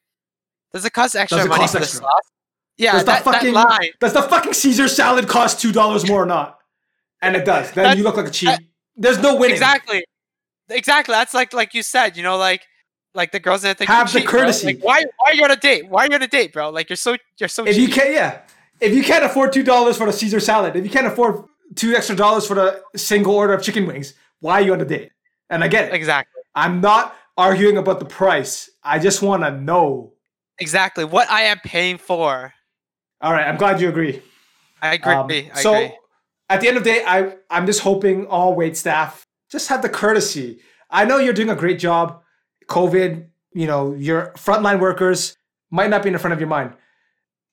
[0.72, 2.00] does it cost extra it money cost for extra?
[2.00, 2.30] the sauce?
[2.78, 3.90] Yeah, Does the that, that fucking- line.
[4.00, 6.58] Does the fucking Caesar salad cost two dollars more or not?
[7.20, 7.70] And it does.
[7.72, 8.48] Then That- you look like a cheap.
[8.48, 8.60] that-
[8.96, 9.52] There's no winning.
[9.52, 10.04] Exactly,
[10.68, 11.12] exactly.
[11.12, 12.16] That's like like you said.
[12.16, 12.62] You know, like
[13.14, 14.30] like the girls gonna think Have the bro.
[14.30, 14.66] courtesy.
[14.68, 15.88] Like, why why are you on a date?
[15.88, 16.70] Why are you on a date, bro?
[16.70, 17.88] Like you're so you're so If cheap.
[17.88, 18.40] you can't, yeah.
[18.80, 21.44] If you can't afford two dollars for the Caesar salad, if you can't afford
[21.76, 24.84] two extra dollars for the single order of chicken wings, why are you on a
[24.84, 25.12] date?
[25.50, 25.94] And I get it.
[25.94, 26.42] exactly.
[26.54, 28.70] I'm not arguing about the price.
[28.82, 30.12] I just want to know.
[30.58, 32.52] Exactly what I am paying for.
[33.20, 33.46] All right.
[33.46, 34.22] I'm glad you agree.
[34.80, 35.12] I agree.
[35.14, 35.96] Um, I so, agree.
[36.48, 39.82] at the end of the day, I I'm just hoping all wait staff just have
[39.82, 40.60] the courtesy.
[40.90, 42.22] I know you're doing a great job.
[42.66, 45.36] COVID, you know, your frontline workers
[45.70, 46.72] might not be in the front of your mind,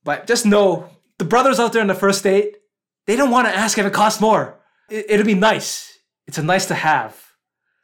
[0.04, 2.58] but just know the brothers out there in the first state,
[3.06, 4.58] they don't want to ask if it costs more.
[4.90, 5.98] It, it'll be nice.
[6.28, 7.20] It's a nice to have.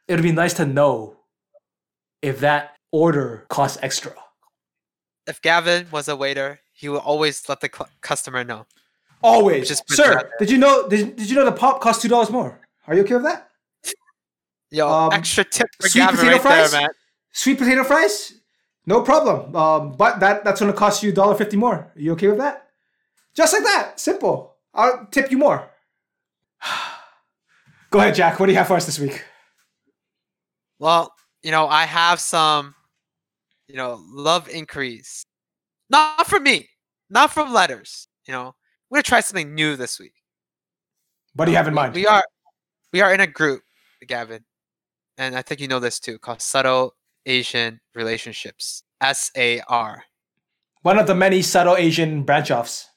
[0.08, 1.16] It'll be nice to know
[2.22, 4.14] if that order costs extra.
[5.26, 8.66] If Gavin was a waiter, he would always let the cl- customer know.
[9.22, 10.30] Always, Just sir.
[10.38, 10.86] Did you know?
[10.88, 12.60] Did, did you know the pop costs two dollars more?
[12.86, 13.48] Are you okay with that?
[14.70, 16.70] Yo, Um, extra tip for Gavin right fries?
[16.70, 16.90] there, man.
[17.36, 18.32] Sweet potato fries,
[18.86, 19.54] no problem.
[19.54, 21.74] Um, but that that's gonna cost you $1.50 more.
[21.74, 22.68] Are you okay with that?
[23.34, 24.56] Just like that, simple.
[24.72, 25.68] I'll tip you more.
[27.90, 28.40] Go ahead, Jack.
[28.40, 29.22] What do you have for us this week?
[30.78, 32.74] Well, you know, I have some,
[33.68, 35.22] you know, love inquiries.
[35.90, 36.70] Not from me,
[37.10, 38.08] not from letters.
[38.26, 38.54] You know,
[38.88, 40.14] we're gonna try something new this week.
[41.34, 41.94] What do you have in We- mind?
[41.94, 42.24] We are,
[42.94, 43.62] we are in a group,
[44.06, 44.46] Gavin,
[45.18, 46.95] and I think you know this too, called Subtle
[47.26, 48.82] Asian Relationships.
[49.00, 50.04] S A R.
[50.82, 52.88] One of the many subtle Asian branch offs.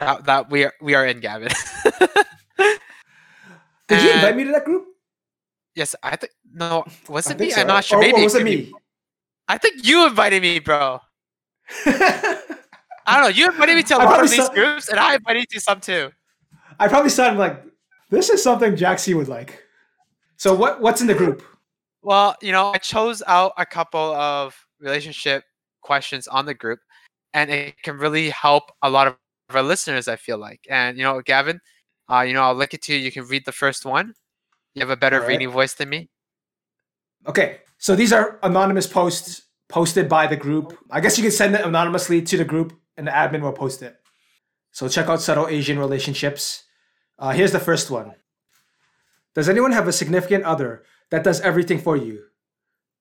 [0.00, 1.48] That, that we are we are in, Gavin.
[3.88, 4.86] Did you invite me to that group?
[5.74, 7.50] yes, I think no, was it me?
[7.50, 7.60] so.
[7.62, 7.98] I'm not sure.
[7.98, 8.72] Or- or Maybe was it be- me?
[9.48, 11.00] I think you invited me, bro.
[11.86, 12.36] I
[13.06, 13.28] don't know.
[13.28, 15.46] You invited me to a I lot of these saw- groups, and I invited you
[15.58, 16.10] to some too.
[16.78, 17.62] I probably sounded like
[18.10, 19.62] this is something Jaxie would like.
[20.36, 21.42] So what what's in the group?
[22.02, 25.44] Well, you know, I chose out a couple of relationship
[25.82, 26.80] questions on the group,
[27.32, 29.16] and it can really help a lot of
[29.54, 30.08] our listeners.
[30.08, 31.60] I feel like, and you know, Gavin,
[32.10, 32.98] uh, you know, I'll link it to you.
[32.98, 34.14] You can read the first one.
[34.74, 35.28] You have a better Alright.
[35.28, 36.08] reading voice than me.
[37.28, 40.76] Okay, so these are anonymous posts posted by the group.
[40.90, 43.82] I guess you can send it anonymously to the group, and the admin will post
[43.82, 43.96] it.
[44.72, 46.64] So check out subtle Asian relationships.
[47.18, 48.14] Uh, here's the first one.
[49.34, 52.24] Does anyone have a significant other that does everything for you?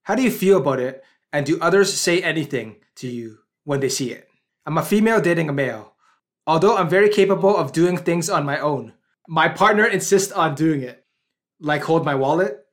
[0.03, 1.01] How do you feel about it?
[1.31, 4.27] And do others say anything to you when they see it?
[4.65, 5.93] I'm a female dating a male.
[6.45, 8.91] Although I'm very capable of doing things on my own,
[9.29, 11.05] my partner insists on doing it.
[11.61, 12.65] Like hold my wallet,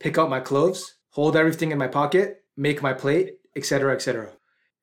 [0.00, 4.32] pick out my clothes, hold everything in my pocket, make my plate, etc., etc.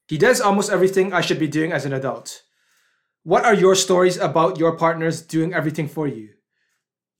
[0.07, 2.41] He does almost everything I should be doing as an adult.
[3.21, 6.29] What are your stories about your partners doing everything for you?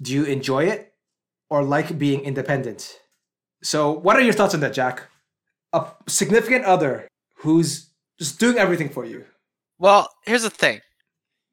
[0.01, 0.94] Do you enjoy it
[1.49, 2.99] or like being independent?
[3.63, 5.03] So, what are your thoughts on that, Jack?
[5.73, 9.25] A significant other who's just doing everything for you.
[9.77, 10.81] Well, here's the thing.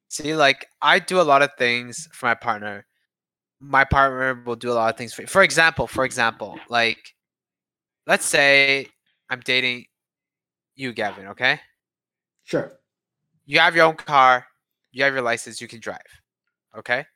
[0.09, 2.87] See, like I do a lot of things for my partner.
[3.61, 5.29] My partner will do a lot of things for You.
[5.29, 7.15] For example, for example, like
[8.07, 8.89] let's say
[9.31, 9.87] I'm dating
[10.75, 11.61] you, Gavin, okay?
[12.45, 12.73] Sure.
[13.47, 14.47] You have your own car,
[14.91, 15.99] you have your license, you can drive.
[16.77, 17.07] Okay?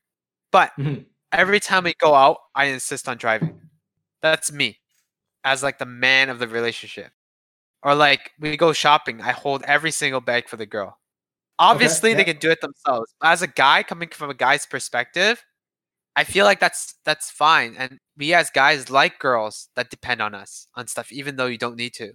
[0.51, 1.05] But Mhm.
[1.37, 3.61] Every time we go out, I insist on driving.
[4.23, 4.79] That's me
[5.45, 7.13] as like the man of the relationship.
[7.83, 10.99] Or like we go shopping, I hold every single bag for the girl.
[11.59, 12.17] Obviously, yeah.
[12.17, 13.15] they can do it themselves.
[13.21, 15.45] But As a guy coming from a guy's perspective,
[16.17, 17.77] I feel like that's that's fine.
[17.79, 21.59] And we as guys like girls that depend on us on stuff, even though you
[21.59, 22.13] don't need to.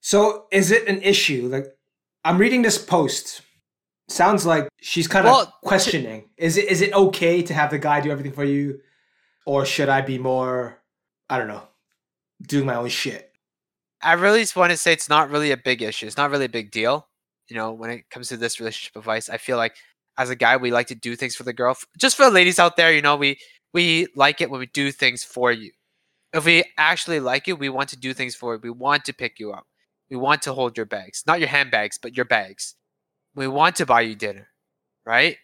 [0.00, 1.48] So, is it an issue?
[1.48, 1.76] Like,
[2.24, 3.42] I'm reading this post.
[4.08, 6.30] Sounds like she's kind of Well, to- questioning.
[6.36, 8.80] Is it is it okay to have the guy do everything for you,
[9.46, 10.80] or should I be more?
[11.28, 11.66] I don't know,
[12.42, 13.32] doing my own shit.
[14.02, 16.06] I really just want to say it's not really a big issue.
[16.06, 17.08] It's not really a big deal.
[17.48, 19.74] You know, when it comes to this relationship advice, I feel like
[20.18, 21.76] as a guy, we like to do things for the girl.
[21.98, 23.38] Just for the ladies out there, you know, we
[23.74, 25.72] we like it when we do things for you.
[26.32, 28.60] If we actually like you, we want to do things for you.
[28.62, 29.66] We want to pick you up.
[30.10, 32.74] We want to hold your bags, not your handbags, but your bags.
[33.36, 34.48] We want to buy you dinner,
[35.04, 35.36] right?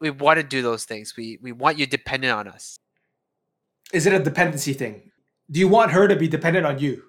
[0.00, 1.14] We want to do those things.
[1.16, 2.76] We we want you dependent on us.
[3.92, 5.10] Is it a dependency thing?
[5.50, 7.02] Do you want her to be dependent on you?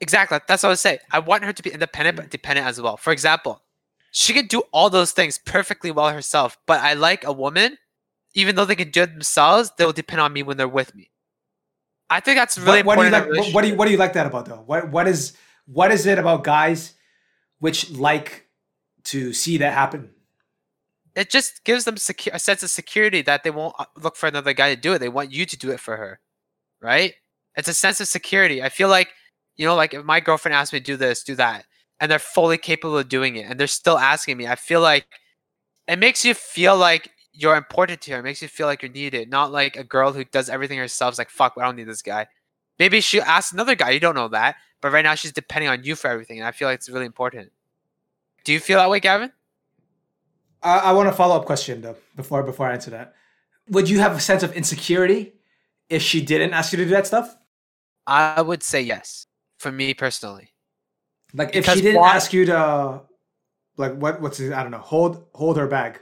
[0.00, 0.38] Exactly.
[0.48, 0.98] That's what I was saying.
[1.12, 2.96] I want her to be independent, but dependent as well.
[2.96, 3.62] For example,
[4.10, 7.76] she can do all those things perfectly well herself, but I like a woman,
[8.34, 11.10] even though they can do it themselves, they'll depend on me when they're with me.
[12.08, 13.36] I think that's really what, what do you important.
[13.36, 13.44] like?
[13.46, 14.62] What, what do you what do you like that about though?
[14.64, 16.94] What what is what is it about guys
[17.58, 18.45] which like
[19.06, 20.10] to see that happen?
[21.14, 24.26] It just gives them secu- a sense of security that they won't uh, look for
[24.26, 24.98] another guy to do it.
[24.98, 26.20] They want you to do it for her,
[26.80, 27.14] right?
[27.56, 28.62] It's a sense of security.
[28.62, 29.08] I feel like,
[29.56, 31.64] you know, like if my girlfriend asks me to do this, do that,
[32.00, 35.06] and they're fully capable of doing it, and they're still asking me, I feel like
[35.88, 38.18] it makes you feel like you're important to her.
[38.18, 41.12] It makes you feel like you're needed, not like a girl who does everything herself.
[41.12, 42.26] Is like, fuck, I don't need this guy.
[42.78, 43.90] Maybe she asks another guy.
[43.90, 46.52] You don't know that, but right now she's depending on you for everything, and I
[46.52, 47.52] feel like it's really important.
[48.46, 49.32] Do you feel that way, Gavin?
[50.62, 53.14] I, I want a follow up question though before before I answer that.
[53.68, 55.32] would you have a sense of insecurity
[55.90, 57.36] if she didn't ask you to do that stuff?
[58.06, 59.26] I would say yes.
[59.58, 60.52] For me personally.
[61.34, 63.02] Like if she didn't why- ask you to,
[63.76, 64.52] like what what's it?
[64.52, 64.78] I don't know.
[64.78, 65.98] Hold hold her bag.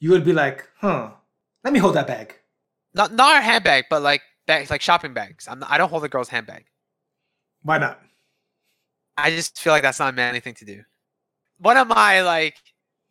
[0.00, 1.10] You would be like, huh?
[1.62, 2.36] Let me hold that bag.
[2.94, 5.46] Not not her handbag, but like bags, like shopping bags.
[5.46, 6.64] I'm not, I don't hold a girl's handbag.
[7.62, 8.00] Why not?
[9.18, 10.82] I just feel like that's not a manly thing to do.
[11.58, 12.56] One of my like,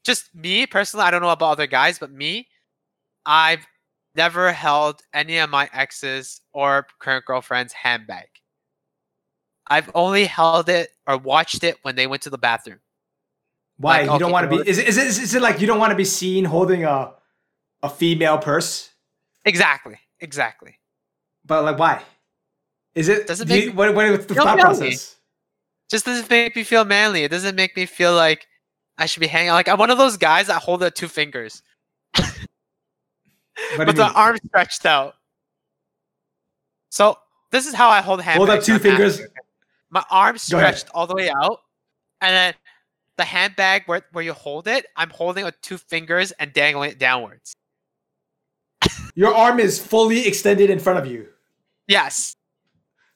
[0.06, 1.06] just me personally.
[1.06, 2.48] I don't know about other guys, but me,
[3.26, 3.66] I've
[4.16, 8.28] never held any of my exes or current girlfriends' handbag.
[9.68, 12.80] I've only held it or watched it when they went to the bathroom.
[13.78, 14.70] Why Like, you don't want to be?
[14.70, 17.14] Is it, is it is it like you don't want to be seen holding a
[17.84, 18.92] a female purse?
[19.44, 20.00] Exactly.
[20.20, 20.80] Exactly.
[21.46, 22.04] But like, why?
[22.94, 23.28] Is it?
[23.28, 25.15] Does it do you- make- what, what's the thought process?
[25.96, 27.24] Just doesn't make me feel manly.
[27.24, 28.48] It doesn't make me feel like
[28.98, 29.52] I should be hanging.
[29.52, 31.64] Like I'm one of those guys that hold it two fingers,
[33.78, 35.16] but the arm stretched out.
[36.90, 37.18] So
[37.52, 38.38] this is how I hold handbags.
[38.46, 39.22] Hold up two fingers.
[39.90, 41.62] My arm stretched all the way out,
[42.20, 42.54] and then
[43.16, 47.00] the handbag where, where you hold it, I'm holding with two fingers and dangling it
[47.00, 47.54] downwards.
[49.16, 51.30] Your arm is fully extended in front of you,
[51.88, 52.36] Yes.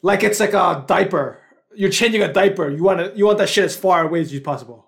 [0.02, 1.42] like it's like a diaper.
[1.76, 2.70] You're changing a diaper.
[2.70, 4.86] You want to you want that shit as far away as you possible.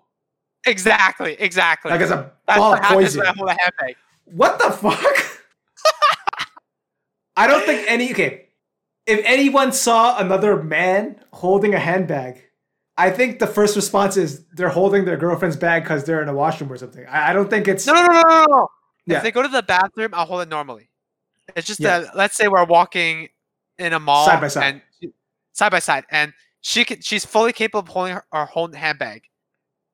[0.66, 1.36] Exactly.
[1.38, 1.90] Exactly.
[1.90, 3.18] Like it's a That's ball what of poison.
[3.20, 3.96] when I hold a handbag.
[4.26, 5.04] What the fuck?
[7.36, 8.46] I don't think any okay.
[9.06, 12.42] If anyone saw another man holding a handbag,
[12.96, 16.34] I think the first response is they're holding their girlfriend's bag because they're in a
[16.34, 17.04] washroom or something.
[17.06, 18.68] I, I don't think it's No, no, no, no, no, no.
[19.06, 19.16] Yeah.
[19.16, 20.88] If they go to the bathroom, I'll hold it normally.
[21.56, 22.00] It's just Yeah.
[22.00, 23.28] that let's say we're walking
[23.78, 24.82] in a mall Side by side.
[25.02, 25.12] and
[25.52, 29.24] side by side, and she can she's fully capable of holding her, her whole handbag,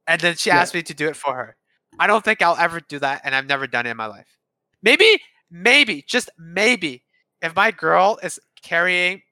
[0.07, 0.59] and then she Yeah.
[0.61, 1.57] asked me to do it for her.
[1.99, 4.39] I don't think I'll ever do that, and I've never done it in my life.
[4.83, 7.03] Maybe, maybe, just maybe,
[7.43, 9.23] if my girl is carrying,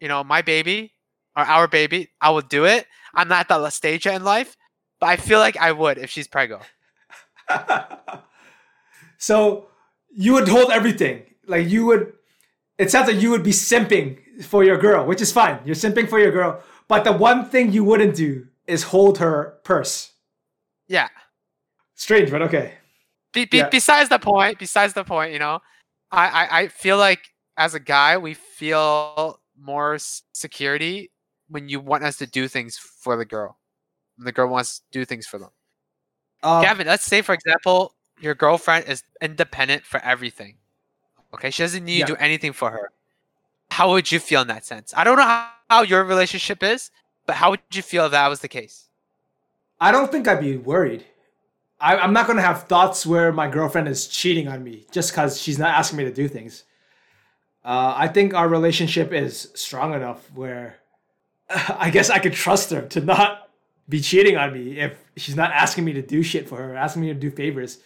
[0.00, 0.92] you know, my baby
[1.36, 2.86] or our baby, I will do it.
[3.14, 4.56] I'm not at that stage yet in life,
[5.00, 6.60] but I feel like I would if she's prego.
[9.18, 9.68] so
[10.10, 11.22] you would hold everything.
[11.46, 12.12] Like you would
[12.78, 15.60] it sounds like you would be simping for your girl, which is fine.
[15.66, 16.62] You're simping for your girl.
[16.90, 20.10] But the one thing you wouldn't do is hold her purse.
[20.88, 21.06] Yeah.
[21.94, 22.74] Strange, but okay.
[23.32, 23.68] Be, be, Yeah.
[23.68, 25.60] Besides the point, besides the point, you know,
[26.10, 27.20] I, I, I feel like
[27.56, 29.98] as a guy, we feel more
[30.32, 31.12] security
[31.48, 33.56] when you want us to do things for the girl.
[34.16, 35.50] When the girl wants to do things for them.
[36.42, 40.56] Um, Gavin, let's say, for example, your girlfriend is independent for everything.
[41.34, 42.06] Okay, she doesn't need Yeah.
[42.06, 42.90] to do anything for her.
[43.70, 44.92] How would you feel in that sense?
[44.96, 46.90] I don't know how, how your relationship is,
[47.26, 48.88] but how would you feel if that was the case?
[49.80, 51.04] I don't think I'd be worried.
[51.80, 55.40] I, I'm not gonna have thoughts where my girlfriend is cheating on me just because
[55.40, 56.64] she's not asking me to do things.
[57.64, 60.76] Uh, I think our relationship is strong enough where
[61.48, 63.48] I guess I could trust her to not
[63.88, 67.02] be cheating on me if she's not asking me to do shit for her, asking
[67.02, 67.78] me to do favors.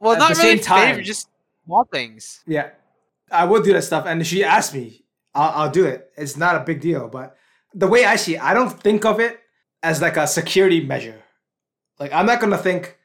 [0.00, 1.28] Well, At not the really same time- favor, just
[1.64, 2.42] small things.
[2.46, 2.70] Yeah,
[3.30, 5.04] I would do that stuff, and she asked me,
[5.36, 6.10] I'll, I'll do it.
[6.16, 7.36] It's not a big deal, but
[7.74, 9.38] the way I see it, I don't think of it
[9.82, 11.22] as like a security measure.
[12.00, 12.96] Like I'm not gonna think,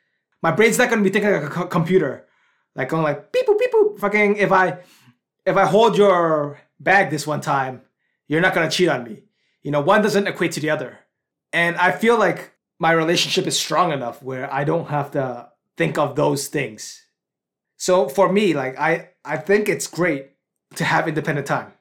[0.41, 2.25] my brain's not gonna be thinking like a co- computer,
[2.75, 3.99] like going like beep boop beep boop.
[3.99, 4.79] Fucking if I
[5.45, 7.81] if I hold your bag this one time,
[8.27, 9.23] you're not gonna cheat on me.
[9.61, 10.99] You know, one doesn't equate to the other,
[11.53, 15.97] and I feel like my relationship is strong enough where I don't have to think
[15.97, 17.05] of those things.
[17.77, 20.31] So for me, like I I think it's great
[20.75, 21.73] to have independent time,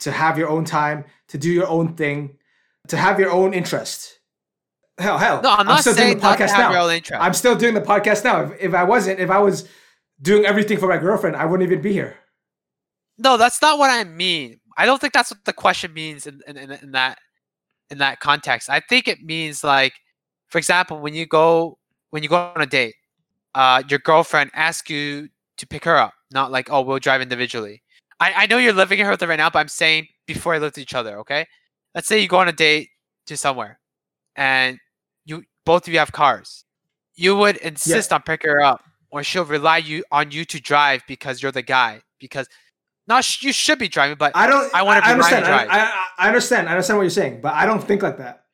[0.00, 2.36] to have your own time, to do your own thing,
[2.88, 4.18] to have your own interest.
[4.98, 5.42] Hell, hell.
[5.42, 6.72] No, I'm not still doing the podcast have
[7.10, 7.20] now.
[7.20, 8.44] I'm still doing the podcast now.
[8.44, 9.68] If, if I wasn't, if I was
[10.22, 12.16] doing everything for my girlfriend, I wouldn't even be here.
[13.18, 14.60] No, that's not what I mean.
[14.76, 17.18] I don't think that's what the question means in, in, in, in that
[17.90, 18.68] in that context.
[18.68, 19.94] I think it means like,
[20.48, 21.78] for example, when you go
[22.10, 22.94] when you go on a date,
[23.54, 27.82] uh, your girlfriend asks you to pick her up, not like, oh, we'll drive individually.
[28.20, 30.58] I, I know you're living here with her right now, but I'm saying before I
[30.58, 31.46] lived with each other, okay?
[31.94, 32.88] Let's say you go on a date
[33.26, 33.78] to somewhere
[34.34, 34.78] and
[35.24, 36.64] you both of you have cars.
[37.14, 41.02] You would insist on picking her up, or she'll rely you on you to drive
[41.08, 42.02] because you're the guy.
[42.20, 42.46] Because
[43.08, 44.72] not sh- you should be driving, but I don't.
[44.74, 45.44] I be Ryan understand.
[45.46, 45.68] I, drive.
[45.70, 46.68] I, I understand.
[46.68, 48.44] I understand what you're saying, but I don't think like that.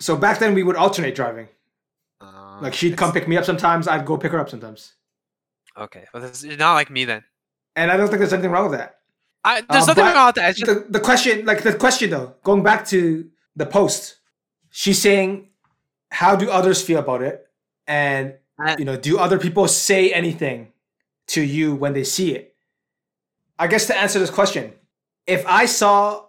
[0.00, 1.48] So back then we would alternate driving.
[2.20, 3.86] uh, Like she'd come pick me up sometimes.
[3.86, 4.94] I'd go pick her up sometimes.
[5.76, 7.22] Okay, well, this, you're not like me then.
[7.76, 8.97] And I don't think there's anything wrong with that.
[9.48, 10.56] I, there's Uh, nothing wrong with that.
[10.56, 13.00] Just the, the question like the question though going back to
[13.60, 14.00] the post
[14.70, 15.30] she's saying
[16.10, 17.36] how do others feel about it
[17.86, 18.24] and
[18.66, 20.58] I- you know do other people say anything
[21.34, 22.44] to you when they see it
[23.58, 24.64] I guess to answer this question,
[25.26, 26.26] if I saw,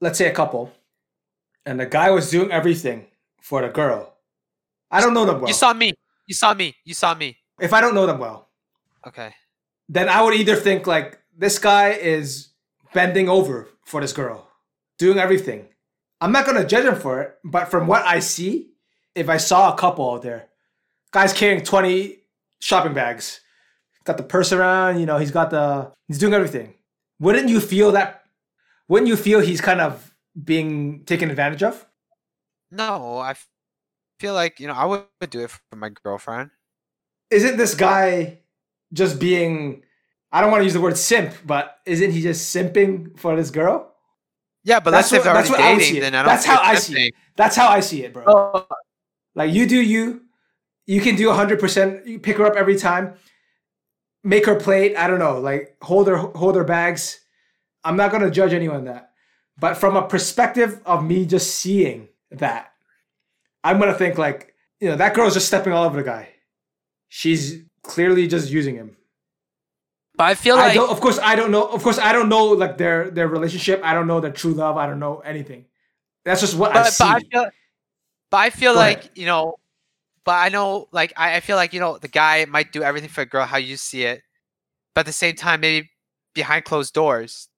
[0.00, 0.72] let's say, a couple,
[1.66, 2.98] and the guy was doing everything
[3.42, 4.14] for the girl,
[4.90, 5.48] I don't know them well.
[5.48, 5.92] You saw me.
[6.26, 6.74] You saw me.
[6.88, 7.36] You saw me.
[7.60, 8.48] if I don't know them well,
[9.06, 9.34] Okay.
[9.90, 12.48] then I would either think like this guy is
[12.92, 14.48] bending over for this girl,
[14.98, 15.68] doing everything.
[16.20, 18.72] I'm not gonna judge him for it, but from what I see,
[19.14, 20.48] if I saw a couple out there,
[21.10, 22.18] guy's carrying 20
[22.60, 23.40] shopping bags,
[24.04, 26.74] got the purse around, you know, he's got the he's doing everything.
[27.18, 28.22] Wouldn't you feel that
[28.88, 30.14] wouldn't you feel he's kind of
[30.44, 31.86] being taken advantage of?
[32.70, 33.34] No, I
[34.18, 36.50] feel like you know I would do it for my girlfriend.
[37.30, 38.40] Isn't this guy
[38.92, 39.82] just being
[40.32, 43.50] I don't want to use the word simp, but isn't he just simping for this
[43.50, 43.94] girl?
[44.64, 46.00] Yeah, but That's that's, if what- they're that's what I see it.
[46.00, 46.26] Then I don't.
[46.28, 47.14] That's how I see it.
[47.36, 48.24] That's how I see it, bro.
[48.26, 48.66] Oh,
[49.34, 50.22] Like you do you,
[50.86, 52.06] you can do hundred percent.
[52.06, 53.14] You pick her up every time,
[54.24, 54.96] make her plate.
[54.96, 57.20] I don't know, like hold her hold her bags.
[57.84, 59.10] I'm not gonna judge anyone that,
[59.58, 62.72] but from a perspective of me just seeing that,
[63.64, 66.28] I'm gonna think like you know that girl's just stepping all over the guy.
[67.08, 68.96] She's clearly just using him.
[70.16, 70.90] But I feel I like don't.
[70.90, 71.64] Of course, I don't know.
[71.66, 73.80] Of course, I don't know like their their relationship.
[73.82, 74.76] I don't know their true love.
[74.76, 75.66] I don't know anything.
[76.24, 77.04] That's just what I but, see.
[77.04, 77.50] but I feel,
[78.30, 79.10] but I feel like ahead.
[79.14, 79.56] you know,
[80.24, 83.08] but I know like I, I feel like you know the guy might do everything
[83.08, 84.22] for a girl how you see it,
[84.94, 85.90] but at the same time maybe
[86.34, 87.48] behind closed doors,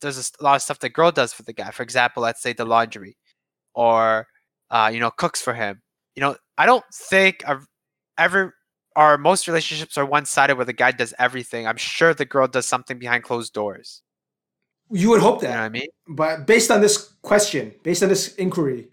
[0.00, 1.70] there's a lot of stuff the girl does for the guy.
[1.70, 3.16] For example, let's say the laundry,
[3.74, 4.26] or
[4.70, 5.82] uh, you know cooks for him.
[6.16, 7.66] You know, I don't think I've
[8.18, 8.54] ever
[9.00, 11.66] or most relationships are one sided where the guy does everything.
[11.66, 14.02] I'm sure the girl does something behind closed doors.
[14.92, 15.54] you would hope You that.
[15.54, 15.88] know what I mean?
[16.08, 18.88] But based on this question, based on this inquiry,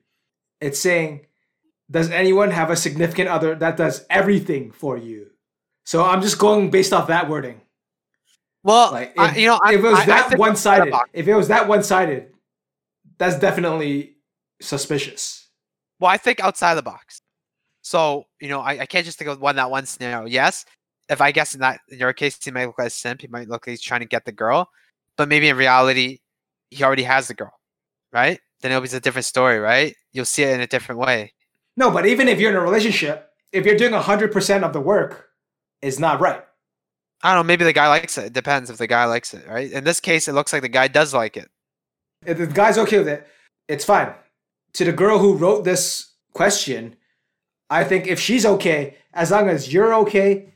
[0.61, 1.25] it's saying,
[1.89, 5.31] does anyone have a significant other that does everything for you?
[5.85, 7.61] So I'm just going based off that wording.
[8.63, 11.33] Well, Like, I- you know, I- if it was I- that one sided, if it
[11.33, 12.31] was that one sided,
[13.17, 14.17] that's definitely
[14.61, 15.47] suspicious.
[15.99, 17.21] Well, I think outside the box.
[17.87, 20.27] So, you know, I, I can't just think of one that one scenario.
[20.27, 20.65] Yes,
[21.07, 23.27] if I guess in that in your case he might look like a simp, he
[23.27, 24.69] might look like he's trying to get the girl,
[25.15, 26.19] but maybe in reality
[26.69, 27.53] he already has the girl,
[28.11, 28.41] right?
[28.59, 29.95] Then it'll be a different story, right?
[30.11, 31.31] You'll see it in a different way.
[31.77, 35.29] No, but even if you're in a relationship, if you're doing 100% of the work,
[35.81, 36.43] it's not right.
[37.23, 38.25] I don't know, maybe the guy likes it.
[38.25, 39.71] It depends if the guy likes it, right?
[39.71, 41.49] In this case, it looks like the guy does like it.
[42.25, 43.25] If the guy's okay with it,
[43.69, 44.13] it's fine.
[44.73, 46.96] To the girl who wrote this question,
[47.69, 50.53] I think if she's okay, as long as you're okay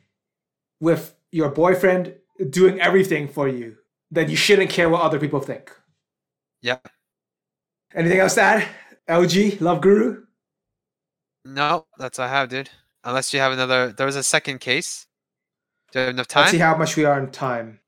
[0.80, 2.16] with your boyfriend
[2.50, 3.78] doing everything for you,
[4.10, 5.72] then you shouldn't care what other people think.
[6.62, 6.78] Yeah.
[7.94, 8.68] Anything else to add?
[9.10, 10.24] LG, Love Guru?
[11.44, 12.70] No, that's all I have, dude.
[13.04, 15.08] Unless you have another there was a second case.
[15.92, 16.42] Do you have enough time?
[16.42, 17.80] Let's see how much we are in time.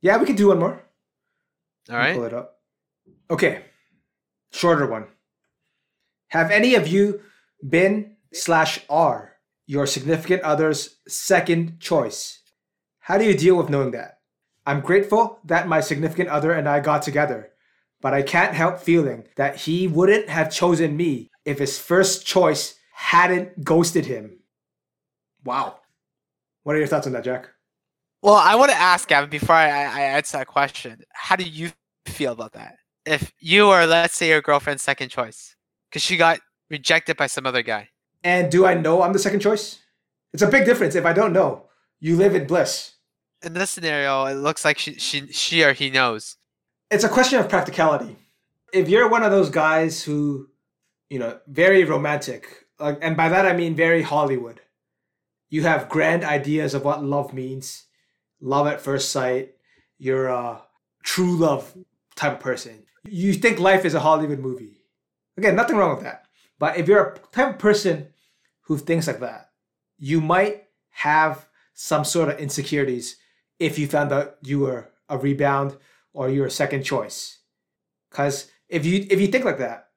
[0.00, 0.82] Yeah, we can do one more.
[1.90, 2.14] all right.
[2.14, 2.58] Pull it up.
[3.30, 3.64] Okay.
[4.50, 5.06] Shorter one.
[6.28, 7.20] Have any of you
[7.68, 12.40] been slash are your significant other's second choice?
[13.00, 14.18] How do you deal with knowing that?
[14.66, 17.50] I'm grateful that my significant other and I got together,
[18.00, 22.78] but I can't help feeling that he wouldn't have chosen me if his first choice
[22.92, 24.38] hadn't ghosted him.
[25.44, 25.80] Wow.
[26.62, 27.48] What are your thoughts on that, Jack?
[28.22, 31.02] Well, I want to ask Gavin before I, I I answer that question.
[31.12, 31.72] How do you
[32.06, 32.76] feel about that?
[33.04, 35.56] If you are, let's say, your girlfriend's second choice,
[35.90, 36.38] because she got
[36.70, 37.88] rejected by some other guy.
[38.24, 39.80] And do I know I'm the second choice?
[40.32, 41.66] It's a big difference if I don't know.
[42.00, 42.94] You live in bliss.
[43.42, 46.36] In this scenario, it looks like she, she, she or he knows.
[46.90, 48.16] It's a question of practicality.
[48.72, 50.48] If you're one of those guys who,
[51.10, 54.60] you know, very romantic, like, and by that I mean very Hollywood,
[55.50, 57.84] you have grand ideas of what love means,
[58.40, 59.52] love at first sight,
[59.98, 60.62] you're a
[61.02, 61.76] true love
[62.16, 62.84] type of person.
[63.04, 64.84] You think life is a Hollywood movie.
[65.36, 66.26] Again, nothing wrong with that.
[66.58, 68.11] But if you're a type of person
[68.62, 69.50] who thinks like that,
[69.98, 73.16] you might have some sort of insecurities
[73.58, 75.76] if you found out you were a rebound
[76.12, 77.38] or you're a second choice.
[78.10, 79.88] Cause if you if you think like that,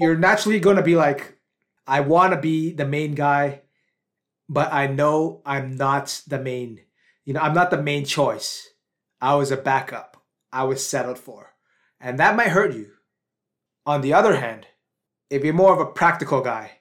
[0.00, 1.38] you're naturally gonna be like,
[1.86, 3.62] I wanna be the main guy,
[4.48, 6.80] but I know I'm not the main.
[7.24, 8.68] You know, I'm not the main choice.
[9.20, 10.22] I was a backup.
[10.52, 11.54] I was settled for.
[12.00, 12.92] And that might hurt you.
[13.84, 14.66] On the other hand,
[15.28, 16.77] if you're more of a practical guy,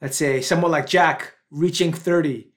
[0.00, 2.50] let's say someone like Jack reaching 30,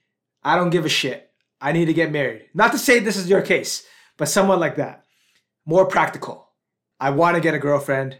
[0.43, 1.31] I don't give a shit.
[1.59, 2.49] I need to get married.
[2.53, 3.85] Not to say this is your case,
[4.17, 5.05] but someone like that.
[5.65, 6.49] More practical.
[6.99, 8.17] I want to get a girlfriend.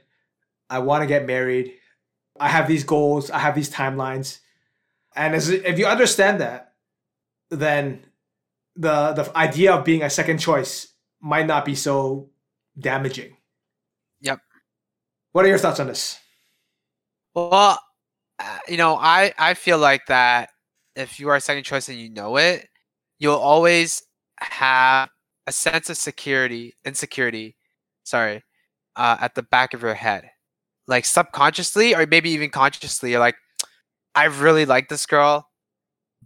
[0.69, 1.74] I want to get married.
[2.39, 3.32] I have these goals.
[3.32, 4.39] I have these timelines.
[5.15, 6.74] And as, if you understand that,
[7.49, 8.05] then
[8.76, 10.88] the the idea of being a second choice
[11.19, 12.30] might not be so
[12.80, 13.36] damaging.
[14.22, 14.39] Yep.
[15.34, 16.19] What are your thoughts on this?
[17.34, 17.80] Well,
[18.67, 20.49] you know, I I feel like that
[20.95, 22.67] if you are second choice and you know it,
[23.19, 24.03] you'll always
[24.39, 25.09] have
[25.47, 27.55] a sense of security, insecurity,
[28.03, 28.43] sorry,
[28.95, 30.29] uh, at the back of your head,
[30.87, 33.11] like subconsciously or maybe even consciously.
[33.11, 33.35] You're like,
[34.15, 35.49] I really like this girl,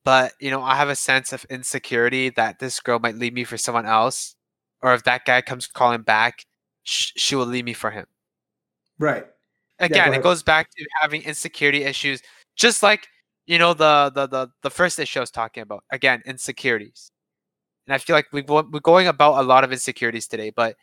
[0.04, 3.44] but you know, I have a sense of insecurity that this girl might leave me
[3.44, 4.36] for someone else,
[4.82, 6.46] or if that guy comes calling back,
[6.84, 8.06] sh- she will leave me for him.
[9.00, 9.26] Right.
[9.80, 12.22] Again, go it goes back to having insecurity issues,
[12.56, 13.08] just like
[13.46, 15.84] you know the the the, the first issue I was talking about.
[15.92, 17.12] Again, insecurities,
[17.88, 20.76] and I feel like we we're going about a lot of insecurities today, but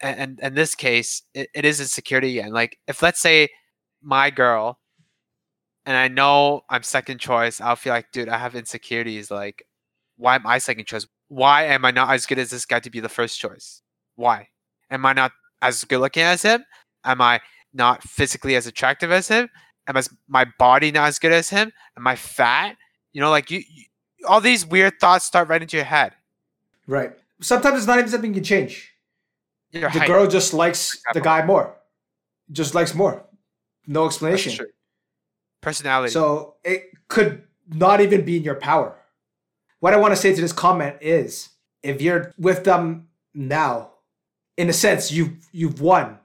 [0.00, 2.52] and in this case, it, it is insecurity again.
[2.52, 3.48] Like if let's say
[4.02, 4.78] my girl,
[5.86, 9.30] and I know I'm second choice, I'll feel like, dude, I have insecurities.
[9.30, 9.64] Like,
[10.16, 11.06] why am I second choice?
[11.28, 13.82] Why am I not as good as this guy to be the first choice?
[14.16, 14.48] Why
[14.90, 15.32] am I not
[15.62, 16.64] as good looking as him?
[17.04, 17.40] Am I
[17.76, 19.48] not physically as attractive as him?
[19.86, 21.72] Am I, my body not as good as him?
[21.96, 22.76] Am I fat?
[23.12, 23.84] You know, like you, you
[24.26, 26.12] all these weird thoughts start right into your head.
[26.86, 27.12] Right.
[27.40, 28.92] Sometimes it's not even something you can change.
[29.70, 30.08] Your the height.
[30.08, 31.76] girl just likes the guy more.
[32.50, 33.24] Just likes more.
[33.86, 34.66] No explanation.
[35.60, 36.12] Personality.
[36.12, 38.96] So it could not even be in your power.
[39.80, 41.50] What I want to say to this comment is
[41.82, 43.90] if you're with them now,
[44.56, 46.18] in a sense, you've you've won.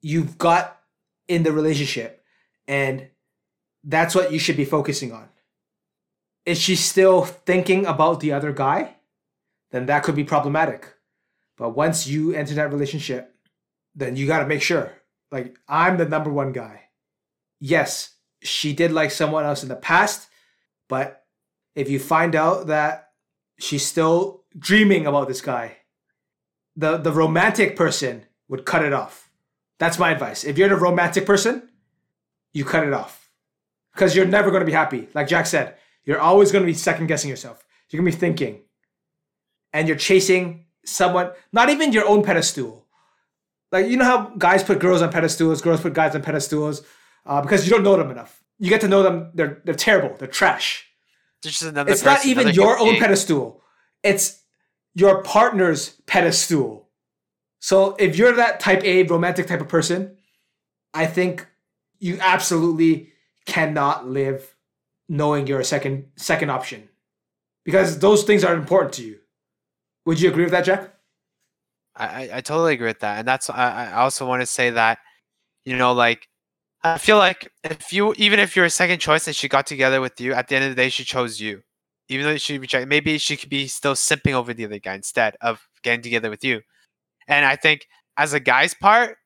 [0.00, 0.80] You've got
[1.28, 2.24] in the relationship.
[2.66, 3.08] And
[3.84, 5.28] that's what you should be focusing on.
[6.44, 8.96] Is she still thinking about the other guy?
[9.70, 10.94] Then that could be problematic.
[11.56, 13.34] But once you enter that relationship,
[13.94, 14.92] then you got to make sure.
[15.30, 16.88] Like, I'm the number one guy.
[17.60, 20.28] Yes, she did like someone else in the past,
[20.88, 21.24] but
[21.74, 23.10] if you find out that
[23.58, 25.76] she's still dreaming about this guy,
[26.76, 29.21] the, the romantic person would cut it off.
[29.82, 30.44] That's my advice.
[30.44, 31.68] If you're the romantic person,
[32.52, 33.28] you cut it off.
[33.92, 35.08] Because you're never going to be happy.
[35.12, 35.74] Like Jack said,
[36.04, 37.64] you're always going to be second guessing yourself.
[37.90, 38.60] You're going to be thinking.
[39.72, 42.86] And you're chasing someone, not even your own pedestal.
[43.72, 46.82] Like, you know how guys put girls on pedestals, girls put guys on pedestals
[47.26, 48.40] uh, because you don't know them enough.
[48.60, 50.86] You get to know them, they're, they're terrible, they're trash.
[51.42, 53.64] There's just another It's not even your own pedestal,
[54.04, 54.42] it's
[54.94, 56.82] your partner's pedestal.
[57.62, 60.16] So if you're that type A romantic type of person,
[60.92, 61.46] I think
[62.00, 63.12] you absolutely
[63.46, 64.56] cannot live
[65.08, 66.88] knowing you're a second second option
[67.64, 69.20] because those things are important to you.
[70.06, 70.92] Would you agree with that, Jack?
[71.94, 74.98] I, I, totally agree with that, and that's I, I also want to say that,
[75.64, 76.26] you know, like
[76.82, 80.00] I feel like if you even if you're a second choice and she got together
[80.00, 81.62] with you, at the end of the day she chose you,
[82.08, 82.88] even though she rejected.
[82.88, 86.42] Maybe she could be still simping over the other guy instead of getting together with
[86.42, 86.62] you.
[87.28, 89.16] And I think as a guy's part,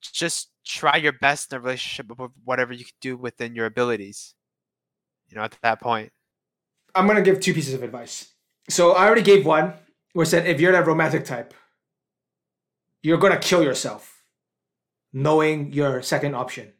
[0.00, 4.34] just try your best in a relationship with whatever you can do within your abilities.
[5.28, 6.12] You know, at that point.
[6.94, 8.32] I'm gonna give two pieces of advice.
[8.68, 9.74] So I already gave one
[10.12, 11.52] where said if you're that romantic type,
[13.02, 14.16] you're gonna kill yourself
[15.12, 16.72] knowing your second option.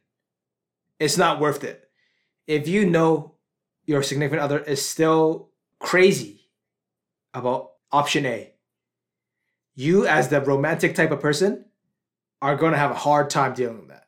[0.99, 1.89] It's not worth it.
[2.45, 3.35] If you know
[3.85, 6.49] your significant other is still crazy
[7.33, 8.53] about option A,
[9.77, 11.63] you as the romantic type of person
[12.41, 14.07] are gonna have a hard time dealing with that.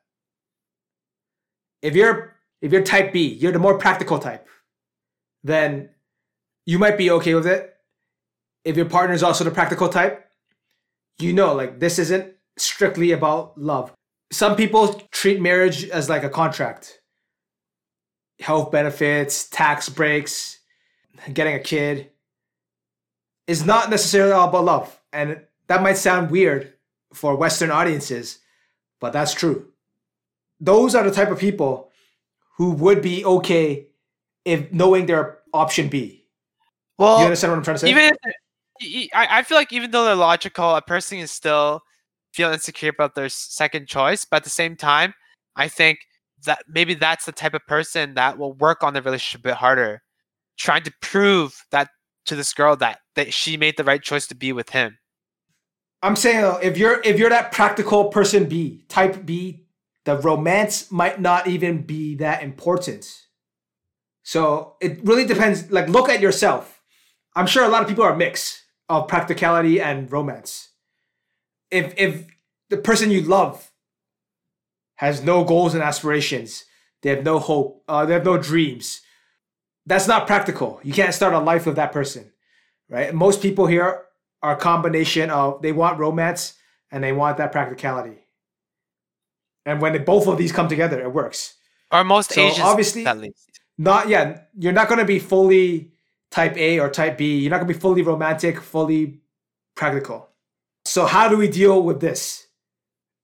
[1.82, 4.48] If you're if you're type B, you're the more practical type,
[5.44, 5.92] then
[6.66, 7.74] you might be okay with it.
[8.66, 10.30] If your partner is also the practical type,
[11.20, 13.94] you know, like this isn't strictly about love.
[14.32, 17.00] Some people treat marriage as like a contract
[18.40, 20.60] health benefits, tax breaks,
[21.32, 22.10] getting a kid.
[23.48, 25.02] Is not necessarily all about love.
[25.12, 26.74] And that might sound weird
[27.14, 28.40] for Western audiences,
[29.00, 29.72] but that's true.
[30.60, 31.92] Those are the type of people
[32.58, 33.88] who would be okay
[34.44, 36.26] if knowing their option B.
[36.98, 37.90] Well, you understand what I'm trying to say?
[37.90, 38.30] even if, y-
[38.82, 41.82] y- I, I feel like even though they're logical, a person is still
[42.34, 44.26] feel insecure about their second choice.
[44.26, 45.14] But at the same time,
[45.56, 46.00] I think
[46.46, 49.56] that maybe that's the type of person that will work on the relationship a bit
[49.56, 50.02] harder,
[50.58, 51.90] trying to prove that
[52.26, 54.98] to this girl that that she made the right choice to be with him.
[56.02, 59.66] I'm saying though, if you're if you're that practical person B, type B,
[60.06, 63.26] the romance might not even be that important.
[64.24, 65.72] So it really depends.
[65.72, 66.82] Like, look at yourself.
[67.36, 70.70] I'm sure a lot of people are a mix of practicality and romance.
[71.70, 72.28] If if
[72.70, 73.72] the person you love
[74.96, 76.66] has no goals and aspirations,
[77.02, 79.02] they have no hope, uh, they have no dreams.
[79.86, 80.80] That's not practical.
[80.84, 82.32] You can't start a life with that person,
[82.90, 83.14] right?
[83.14, 84.04] Most people here
[84.42, 86.54] are a combination of they want romance
[86.92, 88.18] and they want that practicality.
[89.66, 91.56] And when both of these come together, it works.
[91.92, 93.60] Or most So, Asians, obviously- at least.
[93.78, 95.94] Not yeah, you're not gonna be fully
[96.32, 97.40] type A or type B.
[97.40, 99.22] You're not gonna be fully romantic, fully
[99.76, 100.30] practical.
[100.86, 102.48] So how do we deal with this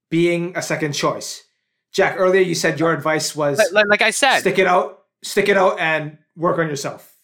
[0.09, 1.43] being a second choice?
[1.91, 5.03] Jack, earlier you said your advice was Like, like, like I said, stick it out,
[5.23, 7.15] stick it out, and work on yourself,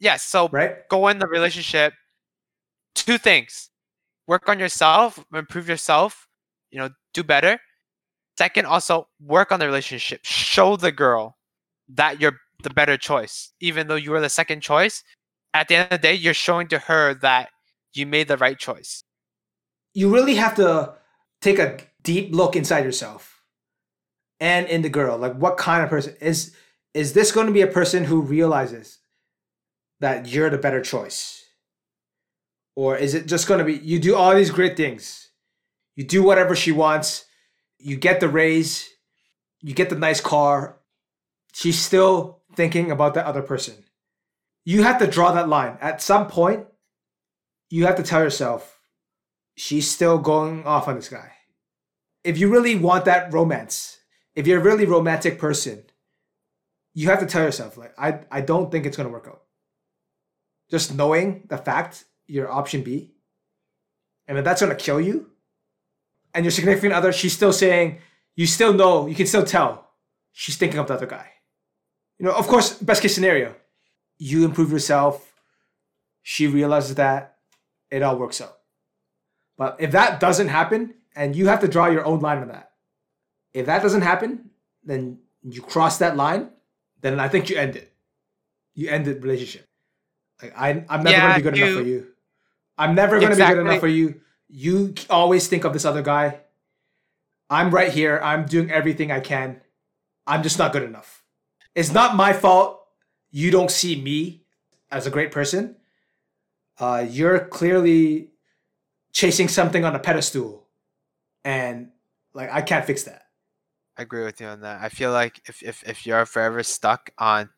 [0.00, 0.22] yes.
[0.22, 0.88] So right?
[0.88, 1.92] go in the relationship.
[3.04, 3.70] Two things:
[4.26, 6.28] work on yourself, improve yourself.
[6.70, 7.58] You know, do better.
[8.36, 10.20] Second, also work on the relationship.
[10.24, 11.36] Show the girl
[11.88, 15.02] that you're the better choice, even though you were the second choice.
[15.54, 17.48] At the end of the day, you're showing to her that
[17.94, 19.02] you made the right choice.
[19.94, 20.94] You really have to
[21.40, 23.42] take a deep look inside yourself
[24.40, 25.16] and in the girl.
[25.18, 26.54] Like, what kind of person is
[26.94, 28.98] is this going to be a person who realizes
[30.00, 31.37] that you're the better choice?
[32.78, 35.30] Or is it just going to be you do all these great things?
[35.96, 37.24] You do whatever she wants,
[37.80, 38.88] you get the raise,
[39.60, 40.78] you get the nice car.
[41.52, 43.82] She's still thinking about that other person.
[44.64, 45.76] You have to draw that line.
[45.80, 46.68] At some point,
[47.68, 48.78] you have to tell yourself,
[49.56, 51.32] she's still going off on this guy.
[52.22, 53.98] If you really want that romance,
[54.36, 55.82] if you're a really romantic person,
[56.94, 59.42] you have to tell yourself, like, I, I don't think it's gonna work out.
[60.70, 63.14] Just knowing the fact you're option B,
[64.28, 65.30] and if that's gonna kill you,
[66.34, 67.98] and your significant other, she's still saying,
[68.36, 69.88] you still know, you can still tell
[70.32, 71.32] she's thinking of the other guy.
[72.18, 73.54] You know, of course, best case scenario,
[74.18, 75.32] you improve yourself,
[76.22, 77.36] she realizes that,
[77.90, 78.58] it all works out.
[79.56, 82.70] But if that doesn't happen, and you have to draw your own line on that,
[83.54, 84.50] if that doesn't happen,
[84.84, 86.50] then you cross that line,
[87.00, 87.92] then I think you end it.
[88.74, 89.66] You end the relationship.
[90.42, 92.06] Like I, I'm never Yeah, gonna be good enough for you.
[92.78, 94.20] I'm never gonna be good enough for you.
[94.48, 96.40] You always think of this other guy.
[97.50, 98.20] I'm right here.
[98.22, 99.60] I'm doing everything I can.
[100.26, 101.22] I'm just not good enough.
[101.74, 102.80] It's not my fault.
[103.30, 104.44] You don't see me
[104.90, 105.76] as a great person.
[106.78, 108.30] Uh, you're clearly
[109.12, 110.66] chasing something on a pedestal,
[111.44, 111.90] and
[112.34, 113.22] like I can't fix that.
[113.96, 114.80] I agree with you on that.
[114.80, 117.50] I feel like if if, if you're forever stuck on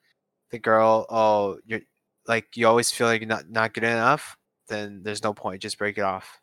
[0.50, 1.82] the girl, oh, you're
[2.26, 4.38] like you always feel like you're not not good enough,
[4.70, 5.60] then there's no point.
[5.60, 6.40] Just break it off.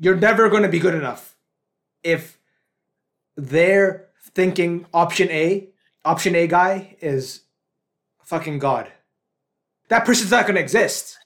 [0.00, 1.36] You're never going to be good enough
[2.02, 2.38] if
[3.36, 5.68] they're thinking option A,
[6.04, 7.42] option A guy is
[8.24, 8.90] fucking God.
[9.88, 11.18] That person's not going to exist.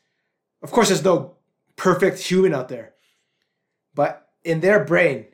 [0.62, 1.36] Of course, there's no
[1.76, 2.92] perfect human out there.
[3.94, 5.26] But in their brain,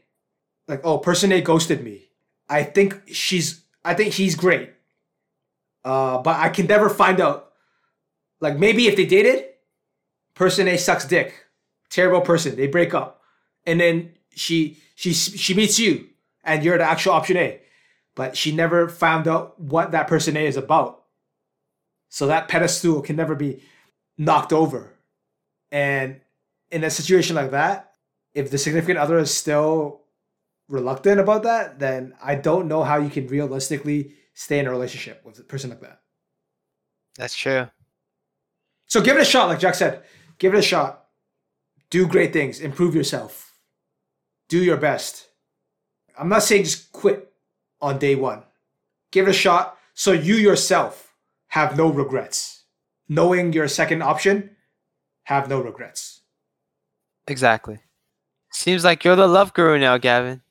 [0.66, 2.10] like, oh, person A ghosted me.
[2.48, 4.72] I think she's, I think he's great.
[5.84, 7.52] Uh, but I can never find out.
[8.40, 9.44] Like, maybe if they dated,
[10.39, 11.34] person A sucks dick.
[11.91, 12.57] Terrible person.
[12.57, 13.22] They break up.
[13.66, 16.09] And then she, she, she meets you
[16.45, 17.61] and you're the actual option A.
[18.14, 21.03] But she never found out what that person A is about.
[22.09, 23.62] So that pedestal can never be
[24.16, 24.95] knocked over.
[25.70, 26.20] And
[26.70, 27.93] in a situation like that,
[28.32, 30.03] if the significant other is still
[30.68, 35.24] reluctant about that, then I don't know how you can realistically stay in a relationship
[35.24, 36.01] with a person like that.
[37.16, 37.66] That's true.
[38.86, 40.03] So give it a shot, like Jack said.
[40.39, 41.07] Give it a shot.
[41.91, 42.61] Do great things.
[42.61, 43.55] Improve yourself.
[44.49, 45.28] Do your best.
[46.18, 47.32] I'm not saying just quit
[47.80, 48.43] on day one.
[49.11, 51.14] Give it a shot so you yourself
[51.49, 52.64] have no regrets.
[53.09, 54.51] Knowing your second option,
[55.24, 56.20] have no regrets.
[57.26, 57.80] Exactly.
[58.53, 60.43] Seems like you're the love guru now, Gavin.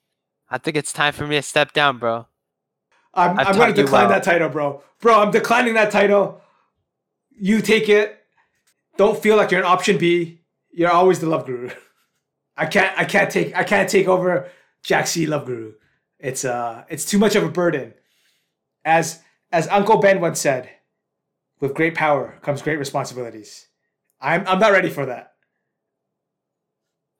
[0.50, 2.28] I think it's time for me to step down, bro.
[3.14, 4.10] I'm, I'm going to decline well.
[4.10, 4.84] that title, bro.
[5.02, 6.42] Bro, I'm declining that title.
[7.32, 8.17] You take it.
[8.98, 10.42] Don't feel like you're an option B.
[10.72, 11.70] You're always the love guru.
[12.58, 14.50] I can't I can't take I can't take over
[14.84, 15.74] Jack C love guru.
[16.20, 17.94] It's uh it's too much of a burden.
[18.84, 19.22] As
[19.52, 20.70] as Uncle Ben once said,
[21.60, 23.68] with great power comes great responsibilities.
[24.20, 25.34] I'm I'm not ready for that.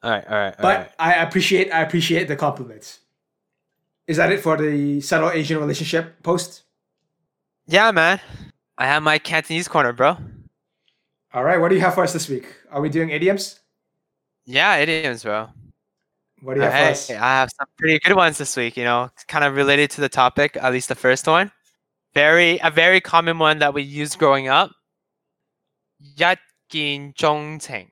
[0.04, 0.92] All right, all right, all But right.
[1.00, 3.00] I appreciate I appreciate the compliments.
[4.08, 6.64] Is that it for the subtle Asian relationship post?
[7.68, 8.22] Yeah, man.
[8.78, 10.18] I have my Cantonese corner, bro.
[11.38, 12.48] All right, what do you have for us this week?
[12.72, 13.60] Are we doing idioms?
[14.48, 15.48] Yeah, idioms, bro.
[16.42, 17.12] What do you have for us?
[17.12, 18.76] I have some pretty good ones this week.
[18.76, 20.58] You know, kind of related to the topic.
[20.60, 21.52] At least the first one.
[22.16, 24.72] Very a very common one that we used growing up.
[26.18, 27.92] Zhongqing.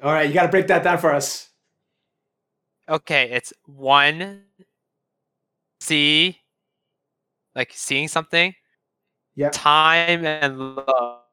[0.00, 1.48] All right, you got to break that down for us.
[2.88, 4.42] Okay, it's one
[5.80, 6.38] see,
[7.56, 8.54] like seeing something.
[9.34, 9.50] Yeah.
[9.50, 11.23] Time and love.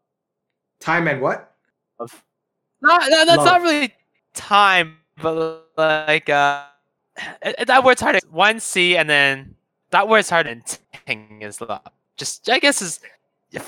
[0.81, 1.53] Time and what?
[1.99, 3.45] No, no, that's Love.
[3.45, 3.93] not really
[4.33, 6.63] time, but like uh,
[7.43, 8.19] it, it- that word's hard.
[8.31, 9.55] One C and then
[9.91, 10.47] that word's hard.
[10.47, 10.61] And
[11.05, 11.81] ting is love.
[12.17, 12.99] Just I guess is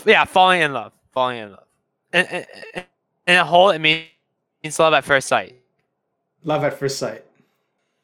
[0.06, 1.68] yeah, falling in love, falling in love.
[2.14, 2.46] In, in,
[2.76, 2.84] in-
[3.28, 4.06] in a whole, it means
[4.64, 5.56] means love at first sight.
[6.44, 7.24] Love at first sight.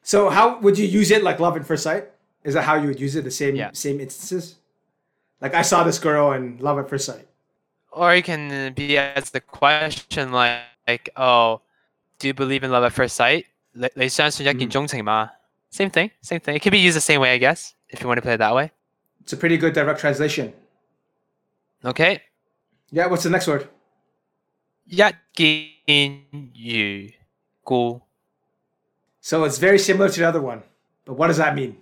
[0.02, 2.04] So how would you use it like love at first sight?
[2.44, 3.24] Is that how you would use it?
[3.24, 3.70] The same Yeah.
[3.72, 4.54] same instances?
[5.40, 7.26] Like I saw this girl and love at first sight
[7.91, 11.61] Or you can be as the question like, like, oh,
[12.19, 13.45] do you believe in love at first sight?
[13.73, 15.31] 你你相信一见钟情吗?
[15.71, 16.55] Same thing, same thing.
[16.55, 18.39] It can be used the same way, I guess, if you want to put it
[18.39, 18.71] that way.
[19.23, 20.53] It's a pretty good direct translation.
[21.83, 22.21] Okay.
[22.91, 23.67] Yeah, what's the next word?
[24.87, 24.95] 一
[25.85, 27.11] 见如
[27.63, 28.01] 故。
[29.21, 30.61] So it's very similar to the other one.
[31.05, 31.75] But what does that mean?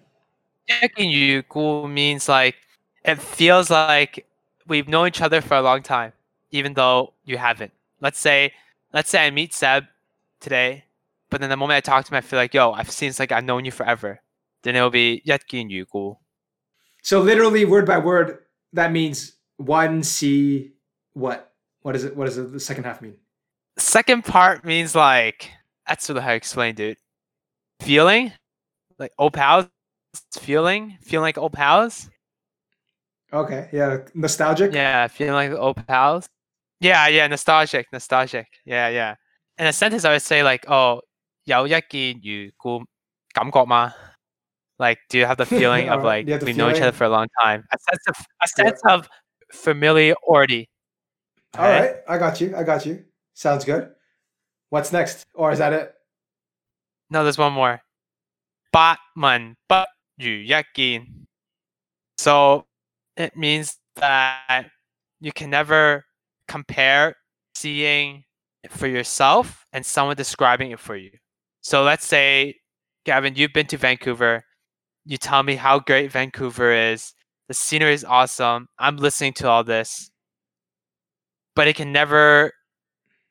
[0.65, 2.57] 一见如故 means like
[3.03, 4.25] it feels like
[4.68, 6.12] we've known each other for a long time,
[6.50, 7.72] even though you haven't.
[8.00, 8.52] Let's say
[8.92, 9.84] let's say I meet Seb
[10.40, 10.84] today,
[11.30, 13.32] but then the moment I talk to him, I feel like, yo, I've seems like
[13.32, 14.20] I've known you forever.
[14.62, 16.16] Then it'll be Yetkin Yugu.
[17.02, 18.38] So literally word by word,
[18.72, 20.72] that means one C
[21.14, 21.52] what?
[21.82, 23.16] What is it what does it, the second half mean?
[23.76, 25.50] Second part means like
[25.86, 26.98] that's really how I explain, dude.
[27.80, 28.32] Feeling?
[28.98, 29.68] Like old pals
[30.32, 30.98] feeling?
[31.02, 32.10] Feeling like old pals?
[33.31, 34.73] Okay, yeah, nostalgic.
[34.73, 36.27] Yeah, feeling like old pals.
[36.79, 38.45] Yeah, yeah, nostalgic, nostalgic.
[38.65, 39.15] Yeah, yeah.
[39.57, 41.01] In a sentence, I would say like, oh,
[41.45, 42.85] 有一见如故
[43.33, 43.93] 感觉吗?
[44.77, 46.81] Like, do you have the feeling of Alright, like you have the we've known each
[46.81, 46.93] other feeling.
[46.93, 47.63] for a long time?
[47.71, 49.07] A sense of a sense of
[49.51, 50.69] familiarity.
[51.57, 52.55] All right, I got you.
[52.55, 53.03] I got you.
[53.33, 53.93] Sounds good.
[54.69, 55.23] What's next?
[55.35, 55.93] Or is that it?
[57.09, 57.81] No, there's one more.
[58.71, 59.75] 八文不
[60.17, 61.27] 如一见.
[62.17, 62.65] So
[63.18, 64.70] it means that
[65.20, 66.04] you can never
[66.46, 67.16] compare
[67.54, 68.24] seeing
[68.62, 71.10] it for yourself and someone describing it for you.
[71.60, 72.54] So let's say,
[73.04, 74.44] Gavin, you've been to Vancouver.
[75.04, 77.12] You tell me how great Vancouver is.
[77.48, 78.68] The scenery is awesome.
[78.78, 80.10] I'm listening to all this.
[81.56, 82.52] But it can never,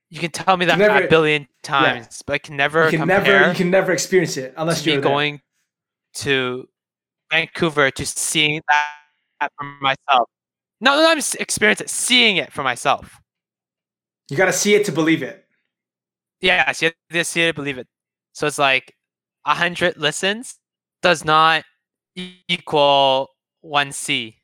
[0.09, 2.99] you can tell me that never- a billion times, but it can never You can
[3.01, 5.39] compare never you can never experience it unless you're going
[6.15, 6.67] to
[7.31, 8.96] Vancouver to seeing that
[9.40, 10.28] for myself.
[10.80, 13.18] No, no, I'm experiencing it, seeing it for myself.
[14.28, 15.44] You got to see it to believe it.
[16.40, 17.86] Yeah, so you have to see it, believe it.
[18.32, 18.94] So it's like
[19.44, 20.59] a hundred listens
[21.03, 21.64] does not
[22.16, 23.28] e- equal
[23.61, 24.36] one C.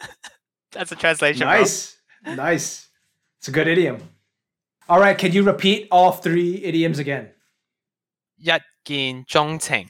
[0.71, 1.47] That's a translation.
[1.47, 1.59] bro.
[1.59, 2.87] Nice, nice.
[3.39, 3.97] It's a good idiom.
[4.87, 7.31] All right, can you repeat all three idioms again?
[8.37, 8.49] 一
[8.83, 9.89] 见钟情，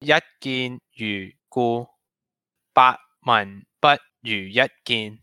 [0.00, 1.88] 一见如故，
[2.72, 3.88] 百闻 不
[4.22, 5.18] 如一见。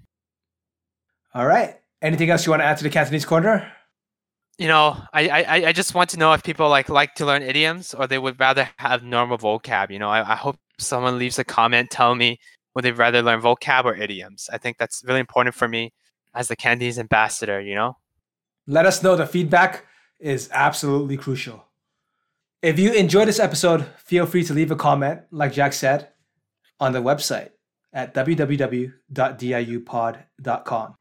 [1.33, 1.75] All right.
[2.01, 3.71] Anything else you want to add to the Cantonese corner?
[4.57, 7.25] you know, I, I, I- I just want to know if people like like to
[7.25, 9.89] learn idioms or they would rather have normal vocab.
[9.89, 12.39] You know, I, I hope someone leaves a comment telling me
[12.75, 14.49] would they rather learn vocab or idioms.
[14.53, 15.93] I think that's really important for me
[16.35, 17.59] as the Cantonese ambassador.
[17.59, 17.97] You know,
[18.67, 19.15] Let us know.
[19.15, 19.85] The feedback
[20.19, 21.65] is absolutely crucial.
[22.61, 26.09] If you enjoyed this episode, feel free to leave a comment, like Jack said,
[26.79, 27.49] on the website
[27.96, 30.94] at www.diupod.com.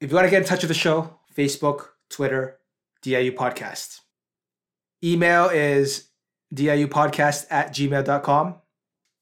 [0.00, 2.56] If you want to get in touch with the show, Facebook, Twitter,
[3.02, 3.98] DIU Podcast.
[5.04, 6.08] Email is
[6.54, 8.54] diupodcast at gmail.com.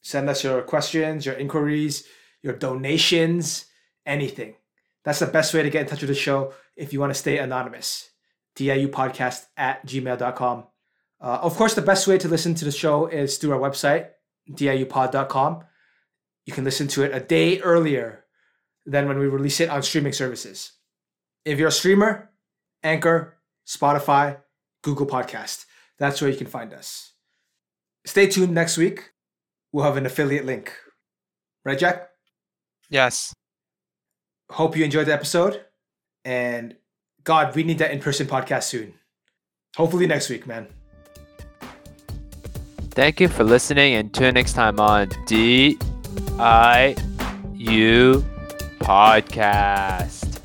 [0.01, 2.05] Send us your questions, your inquiries,
[2.43, 3.67] your donations,
[4.07, 4.55] anything.
[5.05, 7.19] That's the best way to get in touch with the show if you want to
[7.19, 8.11] stay anonymous.
[8.57, 10.67] diupodcast at gmail.com.
[11.21, 14.11] Uh, of course, the best way to listen to the show is through our website,
[14.51, 15.65] diupod.com.
[16.49, 18.25] You can listen to it a day earlier
[18.87, 20.73] than when we release it on streaming services.
[21.45, 22.31] If you're a streamer,
[22.83, 23.37] Anchor,
[23.67, 24.39] Spotify,
[24.83, 25.67] Google Podcast.
[25.99, 27.13] That's where you can find us.
[28.07, 29.11] Stay tuned next week.
[29.73, 30.73] We'll have an affiliate link.
[31.67, 32.09] Right, Jack?
[32.89, 33.35] yes,
[34.51, 35.61] Hope you enjoyed the episode.
[36.25, 36.77] And
[37.25, 38.95] God, we need that in person podcast soon.
[39.77, 40.67] Hopefully next week, man.
[42.93, 45.79] thank you for listening and tune next time on D
[46.39, 46.95] I
[47.55, 48.25] U
[48.79, 50.41] podcast.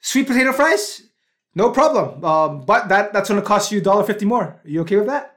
[0.00, 1.02] Sweet potato fries?
[1.54, 2.22] No problem.
[2.24, 4.42] Um, but that, that's going to cost you $1.50 more.
[4.42, 5.33] Are you okay with that?